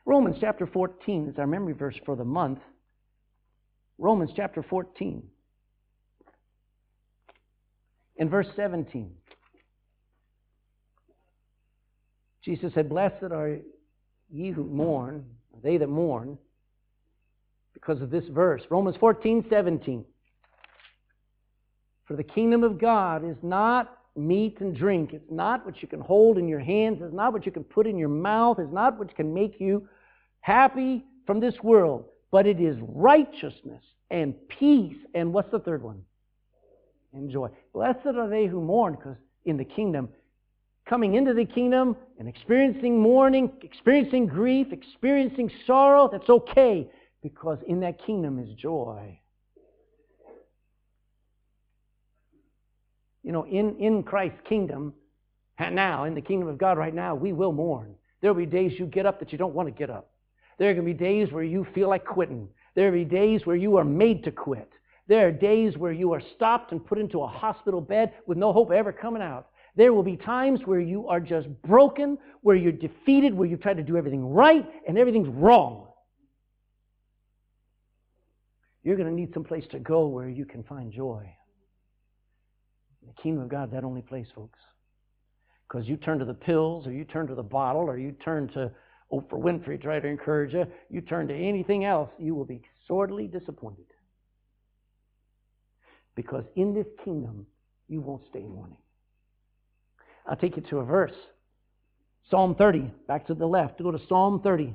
[0.07, 2.61] Romans chapter 14 is our memory verse for the month.
[3.99, 5.25] Romans chapter 14
[8.21, 9.11] and verse 17.
[12.45, 13.59] Jesus said, Blessed are
[14.31, 15.25] ye who mourn,
[15.61, 16.39] they that mourn,
[17.85, 18.63] because of this verse.
[18.71, 20.05] Romans 14, 17.
[22.07, 25.13] For the kingdom of God is not meat and drink.
[25.13, 27.01] It's not what you can hold in your hands.
[27.03, 28.59] It's not what you can put in your mouth.
[28.59, 29.89] It's not what can make you
[30.41, 32.07] happy from this world.
[32.31, 34.97] But it is righteousness and peace.
[35.15, 36.03] And what's the third one?
[37.13, 37.49] And joy.
[37.73, 40.09] Blessed are they who mourn, because in the kingdom,
[40.87, 46.89] coming into the kingdom and experiencing mourning, experiencing grief, experiencing sorrow, that's okay,
[47.25, 49.19] because in that kingdom is joy.
[53.25, 54.93] you know, in, in Christ's kingdom,
[55.59, 57.95] and now, in the kingdom of God right now, we will mourn.
[58.21, 60.11] There will be days you get up that you don't want to get up.
[60.59, 62.49] There are going to be days where you feel like quitting.
[62.75, 64.71] There will be days where you are made to quit.
[65.09, 68.53] There are days where you are stopped and put into a hospital bed with no
[68.53, 69.49] hope of ever coming out.
[69.77, 73.75] There will be times where you are just broken, where you're defeated, where you try
[73.75, 75.89] to do everything right and everything's wrong.
[78.85, 81.29] You're going to need some place to go where you can find joy.
[83.07, 84.59] The kingdom of God, that only place, folks.
[85.67, 88.49] Because you turn to the pills, or you turn to the bottle, or you turn
[88.49, 88.71] to
[89.11, 93.27] Oprah Winfrey, try to encourage you, you turn to anything else, you will be sorely
[93.27, 93.87] disappointed.
[96.15, 97.47] Because in this kingdom,
[97.89, 98.77] you won't stay mourning.
[100.27, 101.15] I'll take you to a verse.
[102.31, 103.83] Psalm 30, back to the left.
[103.83, 104.75] Go to Psalm 30.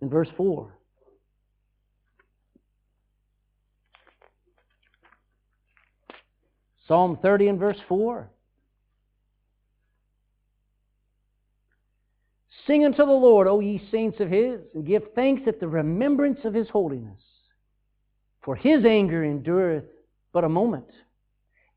[0.00, 0.72] In verse 4.
[6.86, 8.28] Psalm 30 and verse 4.
[12.66, 16.40] Sing unto the Lord, O ye saints of his, and give thanks at the remembrance
[16.44, 17.20] of his holiness.
[18.42, 19.84] For his anger endureth
[20.32, 20.88] but a moment.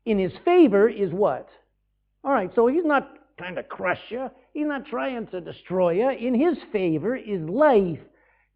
[0.04, 1.48] In his favor is what?
[2.24, 4.28] All right, so he's not trying to crush you.
[4.52, 6.10] He's not trying to destroy you.
[6.10, 8.00] In his favor is life.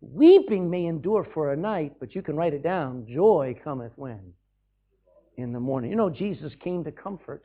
[0.00, 3.06] Weeping may endure for a night, but you can write it down.
[3.08, 4.32] Joy cometh when?
[5.36, 5.90] In the morning.
[5.90, 7.44] You know, Jesus came to comfort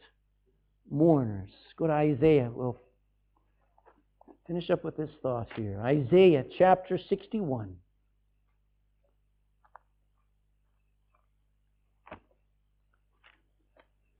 [0.90, 1.50] mourners.
[1.78, 2.50] Go to Isaiah.
[2.54, 2.80] We'll
[4.48, 5.82] finish up with this thought here.
[5.82, 7.76] Isaiah chapter 61.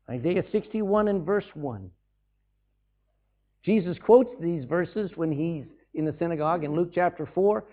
[0.10, 1.90] Isaiah 61 and verse 1.
[3.64, 7.66] Jesus quotes these verses when he's in the synagogue in Luke chapter 4.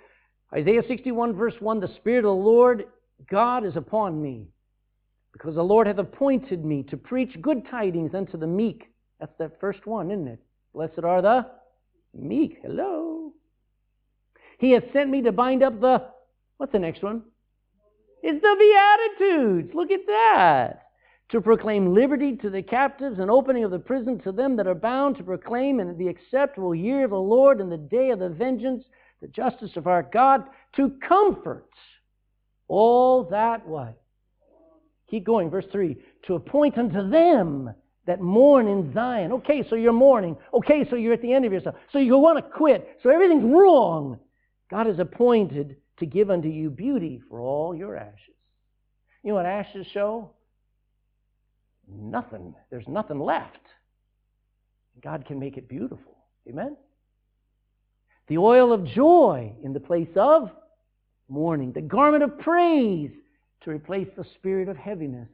[0.52, 2.86] Isaiah 61 verse 1 The Spirit of the Lord
[3.30, 4.48] God is upon me
[5.34, 8.90] because the Lord hath appointed me to preach good tidings unto the meek.
[9.18, 10.38] That's that first one, isn't it?
[10.72, 11.46] Blessed are the
[12.14, 12.60] meek.
[12.62, 13.32] Hello.
[14.58, 16.06] He hath sent me to bind up the,
[16.56, 17.22] what's the next one?
[18.22, 19.74] It's the Beatitudes.
[19.74, 20.82] Look at that.
[21.30, 24.74] To proclaim liberty to the captives and opening of the prison to them that are
[24.74, 28.28] bound, to proclaim in the acceptable year of the Lord and the day of the
[28.28, 28.84] vengeance,
[29.20, 30.44] the justice of our God
[30.76, 31.68] to comfort
[32.68, 34.00] all that what?
[35.10, 35.96] Keep going, verse 3.
[36.26, 37.74] To appoint unto them
[38.06, 39.32] that mourn in Zion.
[39.32, 40.36] Okay, so you're mourning.
[40.52, 41.76] Okay, so you're at the end of yourself.
[41.92, 42.98] So you want to quit.
[43.02, 44.18] So everything's wrong.
[44.70, 48.34] God is appointed to give unto you beauty for all your ashes.
[49.22, 50.30] You know what ashes show?
[51.88, 52.54] Nothing.
[52.70, 53.60] There's nothing left.
[55.02, 56.16] God can make it beautiful.
[56.48, 56.76] Amen?
[58.26, 60.50] The oil of joy in the place of
[61.28, 61.72] mourning.
[61.72, 63.10] The garment of praise
[63.64, 65.28] to replace the spirit of heaviness.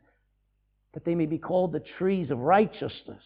[0.95, 3.22] That they may be called the trees of righteousness,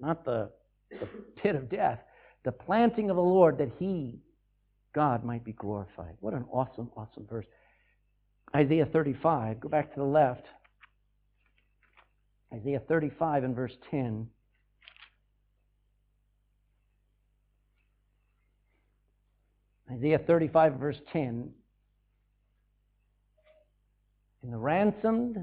[0.00, 0.50] not the,
[0.90, 1.06] the
[1.36, 1.98] pit of death.
[2.44, 4.20] The planting of the Lord that He,
[4.94, 6.16] God, might be glorified.
[6.20, 7.46] What an awesome, awesome verse.
[8.54, 10.44] Isaiah 35, go back to the left.
[12.52, 14.28] Isaiah 35 and verse 10.
[19.90, 21.50] Isaiah 35, verse 10.
[24.44, 25.38] And the ransomed,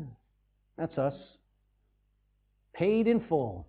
[0.78, 1.16] that's us,
[2.76, 3.68] paid in full.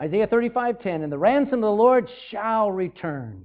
[0.00, 1.02] Isaiah 35, 10.
[1.02, 3.44] And the ransom of the Lord shall return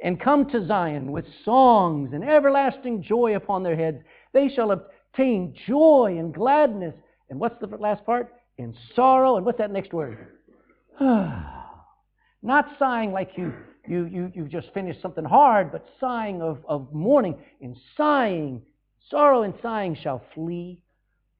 [0.00, 3.98] and come to Zion with songs and everlasting joy upon their heads.
[4.32, 6.94] They shall obtain joy and gladness.
[7.28, 8.32] And what's the last part?
[8.58, 9.38] In sorrow.
[9.38, 10.24] And what's that next word?
[11.00, 13.52] Not sighing like you,
[13.88, 17.36] you, you, you just finished something hard, but sighing of, of mourning.
[17.60, 18.62] And sighing,
[19.10, 20.82] sorrow and sighing shall flee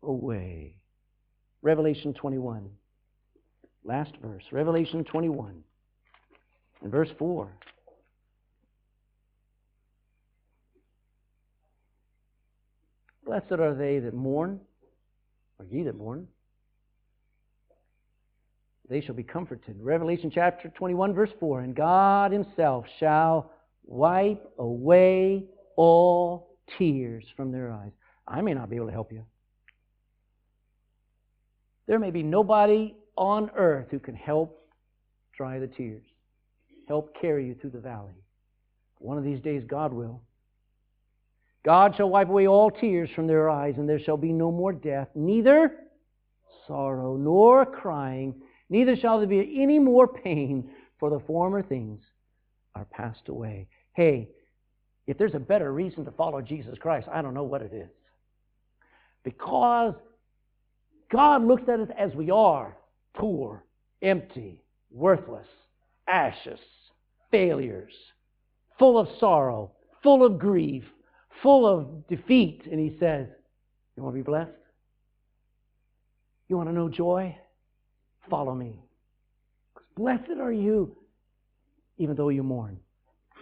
[0.03, 0.75] away.
[1.63, 2.69] Revelation 21.
[3.85, 4.45] Last verse.
[4.53, 5.63] Revelation 21.
[6.83, 7.49] And verse 4.
[13.25, 14.59] Blessed are they that mourn,
[15.59, 16.27] or ye that mourn.
[18.89, 19.77] They shall be comforted.
[19.83, 21.61] Revelation chapter 21, verse 4.
[21.61, 23.53] And God Himself shall
[23.85, 25.45] wipe away
[25.77, 27.93] all tears from their eyes.
[28.27, 29.25] I may not be able to help you.
[31.87, 34.69] There may be nobody on earth who can help
[35.37, 36.05] dry the tears,
[36.87, 38.13] help carry you through the valley.
[38.99, 40.21] One of these days, God will.
[41.65, 44.73] God shall wipe away all tears from their eyes, and there shall be no more
[44.73, 45.73] death, neither
[46.67, 48.35] sorrow nor crying,
[48.69, 52.03] neither shall there be any more pain, for the former things
[52.75, 53.69] are passed away.
[53.95, 54.29] Hey,
[55.09, 57.89] if there's a better reason to follow Jesus Christ, I don't know what it is.
[59.25, 59.95] Because
[61.11, 62.77] God looks at us as we are
[63.15, 63.65] poor,
[64.03, 65.47] empty, worthless,
[66.07, 66.61] ashes,
[67.31, 67.95] failures,
[68.79, 70.85] full of sorrow, full of grief,
[71.43, 73.29] full of defeat, and he says,
[73.97, 74.51] You want to be blessed?
[76.49, 77.35] You want to know joy?
[78.29, 78.83] Follow me.
[79.97, 80.95] Blessed are you,
[81.97, 82.79] even though you mourn.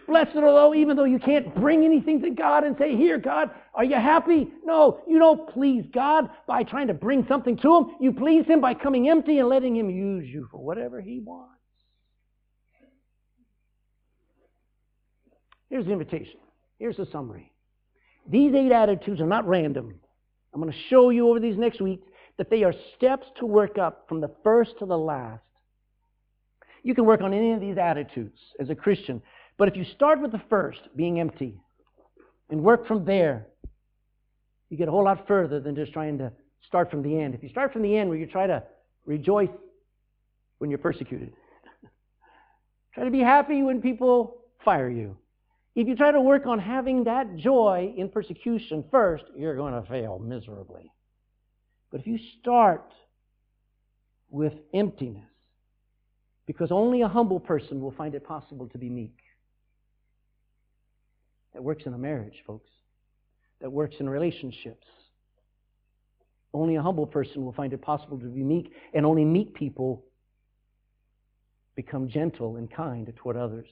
[0.06, 3.50] Blessed are thou, even though you can't bring anything to God and say, Here, God,
[3.74, 4.48] are you happy?
[4.64, 7.86] No, you don't please God by trying to bring something to Him.
[8.00, 11.52] You please Him by coming empty and letting Him use you for whatever He wants.
[15.68, 16.38] Here's the invitation.
[16.78, 17.52] Here's the summary.
[18.28, 19.98] These eight attitudes are not random.
[20.54, 22.06] I'm going to show you over these next weeks
[22.38, 25.42] that they are steps to work up from the first to the last.
[26.82, 29.20] You can work on any of these attitudes as a Christian,
[29.58, 31.60] but if you start with the first, being empty,
[32.50, 33.46] and work from there,
[34.68, 36.32] you get a whole lot further than just trying to
[36.66, 37.34] start from the end.
[37.34, 38.62] If you start from the end where you try to
[39.04, 39.48] rejoice
[40.58, 41.32] when you're persecuted,
[42.94, 45.16] try to be happy when people fire you,
[45.74, 49.86] if you try to work on having that joy in persecution first, you're going to
[49.88, 50.90] fail miserably.
[51.90, 52.90] But if you start
[54.30, 55.28] with emptiness,
[56.46, 59.16] because only a humble person will find it possible to be meek.
[61.56, 62.68] That works in a marriage, folks.
[63.62, 64.86] That works in relationships.
[66.52, 70.04] Only a humble person will find it possible to be meek, and only meek people
[71.74, 73.68] become gentle and kind toward others.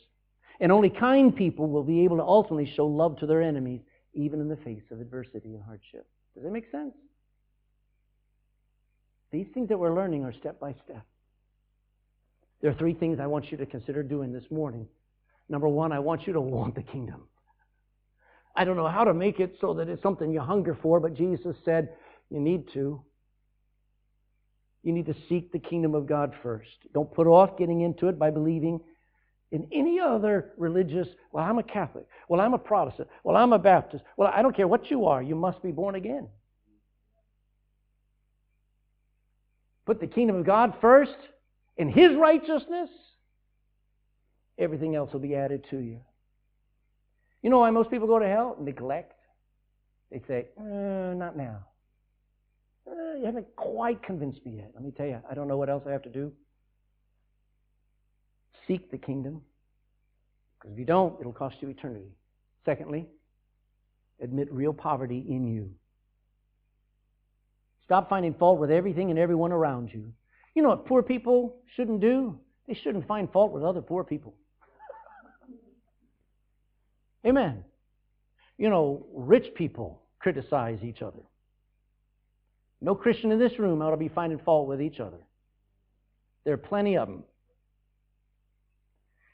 [0.60, 3.82] And only kind people will be able to ultimately show love to their enemies,
[4.14, 6.06] even in the face of adversity and hardship.
[6.34, 6.94] Does that make sense?
[9.30, 11.04] These things that we're learning are step by step.
[12.62, 14.88] There are three things I want you to consider doing this morning.
[15.50, 17.24] Number one, I want you to want the kingdom.
[18.54, 21.14] I don't know how to make it so that it's something you hunger for, but
[21.14, 21.90] Jesus said
[22.30, 23.02] you need to.
[24.82, 26.70] You need to seek the kingdom of God first.
[26.92, 28.80] Don't put off getting into it by believing
[29.50, 33.58] in any other religious, well, I'm a Catholic, well, I'm a Protestant, well, I'm a
[33.58, 36.28] Baptist, well, I don't care what you are, you must be born again.
[39.86, 41.16] Put the kingdom of God first
[41.76, 42.90] in His righteousness,
[44.58, 46.00] everything else will be added to you.
[47.44, 48.56] You know why most people go to hell?
[48.58, 49.12] Neglect.
[50.10, 51.58] They say, uh, not now.
[52.90, 54.70] Uh, you haven't quite convinced me yet.
[54.74, 56.32] Let me tell you, I don't know what else I have to do.
[58.66, 59.42] Seek the kingdom.
[60.58, 62.08] Because if you don't, it'll cost you eternity.
[62.64, 63.06] Secondly,
[64.22, 65.70] admit real poverty in you.
[67.84, 70.14] Stop finding fault with everything and everyone around you.
[70.54, 72.38] You know what poor people shouldn't do?
[72.66, 74.34] They shouldn't find fault with other poor people.
[77.26, 77.64] Amen.
[78.58, 81.20] You know, rich people criticize each other.
[82.80, 85.18] No Christian in this room ought to be finding fault with each other.
[86.44, 87.24] There are plenty of them.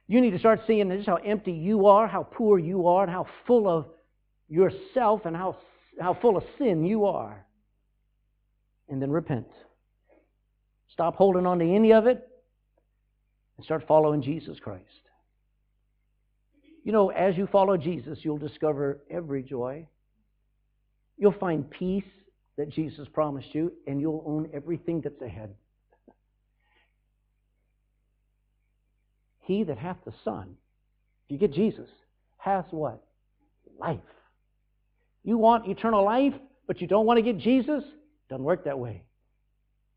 [0.07, 3.13] You need to start seeing just how empty you are, how poor you are, and
[3.13, 3.87] how full of
[4.49, 5.57] yourself and how,
[6.01, 7.45] how full of sin you are.
[8.89, 9.47] And then repent.
[10.93, 12.29] Stop holding on to any of it
[13.57, 14.85] and start following Jesus Christ.
[16.83, 19.87] You know, as you follow Jesus, you'll discover every joy.
[21.19, 22.05] You'll find peace
[22.57, 25.55] that Jesus promised you, and you'll own everything that's ahead.
[29.41, 30.57] He that hath the Son,
[31.27, 31.89] if you get Jesus,
[32.39, 33.03] has what?
[33.79, 33.99] Life.
[35.23, 36.35] You want eternal life,
[36.67, 37.85] but you don't want to get Jesus?
[38.29, 39.03] Doesn't work that way.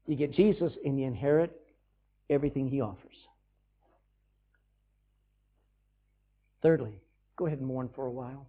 [0.06, 1.52] You get Jesus and you inherit
[2.30, 3.16] everything he offers.
[6.64, 6.94] Thirdly,
[7.36, 8.48] go ahead and mourn for a while.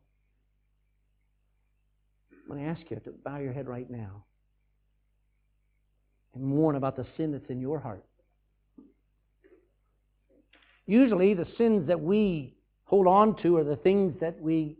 [2.32, 4.24] I'm going to ask you to bow your head right now
[6.34, 8.04] and mourn about the sin that's in your heart.
[10.86, 12.54] Usually, the sins that we
[12.84, 14.76] hold on to are the things that we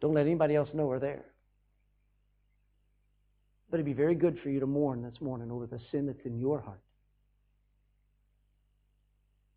[0.00, 1.24] don't let anybody else know are there.
[3.70, 6.24] But it'd be very good for you to mourn this morning over the sin that's
[6.24, 6.80] in your heart.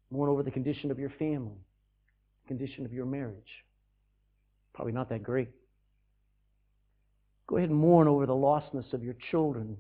[0.10, 1.60] Mourn over the condition of your family,
[2.48, 3.64] condition of your marriage.
[4.74, 5.50] Probably not that great.
[7.48, 9.78] Go ahead and mourn over the lostness of your children,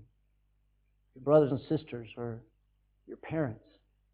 [1.15, 2.41] your brothers and sisters, or
[3.07, 3.63] your parents.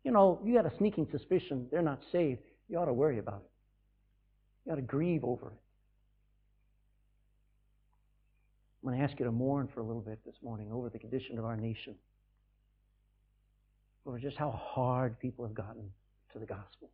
[0.03, 2.41] You know, you got a sneaking suspicion they're not saved.
[2.67, 3.49] You ought to worry about it.
[4.65, 5.59] You ought to grieve over it.
[8.83, 10.99] I'm going to ask you to mourn for a little bit this morning over the
[10.99, 11.95] condition of our nation,
[14.05, 15.89] over just how hard people have gotten
[16.33, 16.89] to the gospel.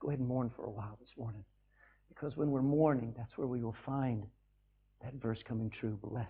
[0.00, 1.44] Go ahead and mourn for a while this morning.
[2.08, 4.24] Because when we're mourning, that's where we will find
[5.02, 5.98] that verse coming true.
[6.02, 6.28] Blessed.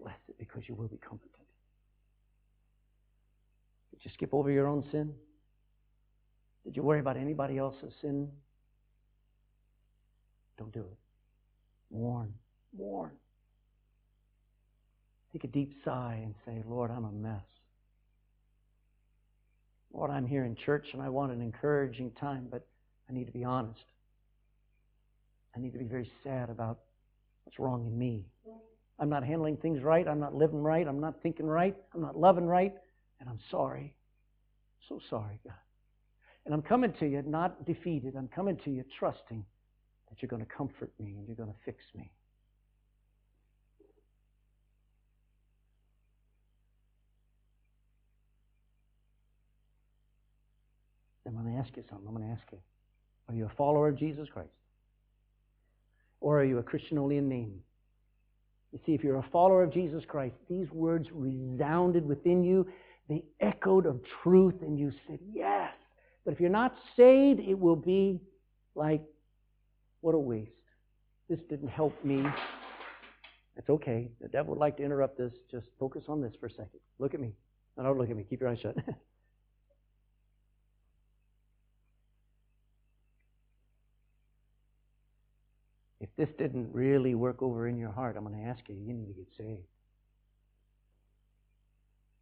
[0.00, 1.30] Blessed because you will be comforted.
[3.90, 5.12] Did you skip over your own sin?
[6.64, 8.28] Did you worry about anybody else's sin?
[10.58, 10.98] Don't do it.
[11.90, 12.32] Mourn.
[12.76, 13.12] Mourn.
[15.32, 17.40] Take a deep sigh and say, Lord, I'm a mess.
[19.92, 22.66] Lord, I'm here in church and I want an encouraging time, but
[23.08, 23.84] I need to be honest.
[25.54, 26.78] I need to be very sad about
[27.44, 28.26] what's wrong in me.
[28.98, 30.06] I'm not handling things right.
[30.06, 30.86] I'm not living right.
[30.86, 31.76] I'm not thinking right.
[31.94, 32.72] I'm not loving right.
[33.20, 33.94] And I'm sorry.
[34.88, 35.54] So sorry, God.
[36.46, 38.14] And I'm coming to you not defeated.
[38.16, 39.44] I'm coming to you trusting
[40.08, 42.10] that you're going to comfort me and you're going to fix me.
[51.26, 52.06] I'm going to ask you something.
[52.06, 52.58] I'm going to ask you
[53.28, 54.50] Are you a follower of Jesus Christ?
[56.20, 57.60] Or are you a Christian only in name?
[58.72, 62.66] You see, if you're a follower of Jesus Christ, these words resounded within you.
[63.08, 65.72] They echoed of truth, and you said, Yes.
[66.24, 68.20] But if you're not saved, it will be
[68.74, 69.02] like
[70.00, 70.50] what a waste.
[71.28, 72.24] This didn't help me.
[73.56, 74.10] It's okay.
[74.20, 75.32] The devil would like to interrupt this.
[75.50, 76.80] Just focus on this for a second.
[76.98, 77.32] Look at me.
[77.76, 78.24] No, don't look at me.
[78.28, 78.76] Keep your eyes shut.
[86.22, 89.06] this didn't really work over in your heart, I'm going to ask you, you need
[89.06, 89.66] to get saved.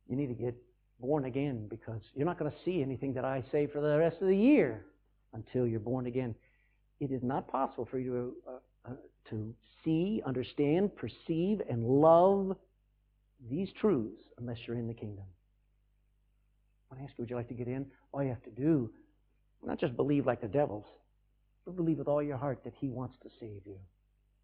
[0.09, 0.55] You need to get
[1.01, 4.16] born again because you're not going to see anything that I say for the rest
[4.22, 4.86] of the year
[5.34, 6.34] until you're born again
[7.01, 8.96] it is not possible for you to, uh, uh,
[9.30, 12.57] to see, understand, perceive, and love
[13.51, 15.24] these truths unless you're in the kingdom.
[16.92, 17.86] I ask you, would you like to get in?
[18.12, 18.90] All you have to do,
[19.64, 20.84] not just believe like the devils,
[21.66, 23.78] believe with all your heart that He wants to save you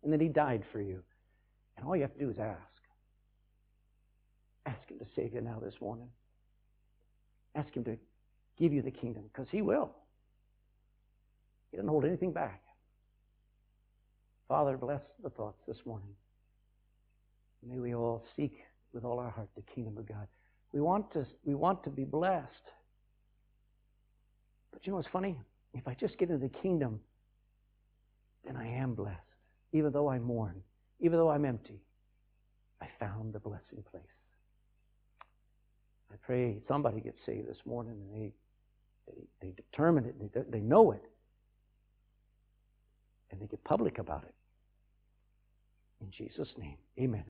[0.02, 1.02] and that He died for you.
[1.76, 2.58] And all you have to do is ask.
[4.66, 6.08] Ask Him to save you now this morning.
[7.54, 7.96] Ask Him to
[8.58, 9.90] give you the kingdom because He will.
[11.70, 12.62] He doesn't hold anything back.
[14.48, 16.14] Father, bless the thoughts this morning.
[17.68, 18.60] May we all seek
[18.92, 20.28] with all our heart the kingdom of God.
[20.72, 22.46] We want to, we want to be blessed.
[24.72, 25.36] But you know what's funny?
[25.76, 27.00] If I just get into the kingdom,
[28.44, 29.20] then I am blessed.
[29.72, 30.62] Even though I mourn,
[31.00, 31.80] even though I'm empty,
[32.80, 34.02] I found the blessing place.
[36.12, 38.32] I pray somebody gets saved this morning and they,
[39.06, 41.02] they, they determine it, they, they know it,
[43.30, 44.34] and they get public about it.
[46.00, 47.24] In Jesus' name, amen.